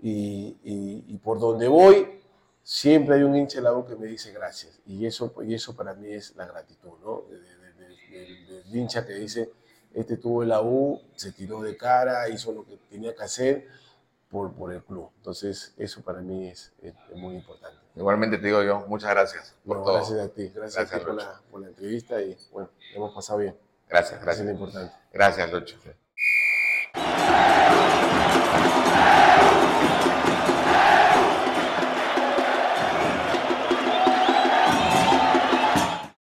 [0.00, 2.20] y, y- y por donde voy
[2.62, 6.08] siempre hay un hincha de que me dice gracias y eso, y eso para mí
[6.12, 7.24] es la gratitud, ¿no?
[7.30, 9.50] De- de- de- de- del- del hincha que dice,
[9.94, 13.66] este tuvo la U, se tiró de cara, hizo lo que tenía que hacer
[14.30, 15.10] por, por el club.
[15.16, 17.78] Entonces eso para mí es, es- es muy importante.
[17.96, 19.94] Igualmente te digo yo, muchas gracias por todo.
[19.94, 23.14] gracias a ti, gracias, a Gracias, ti por la, por la entrevista y bueno, hemos
[23.14, 23.56] pasado bien.
[23.88, 24.46] Gracias, Eso es gracias.
[24.46, 24.94] lo importante.
[25.12, 25.76] Gracias, Lucho.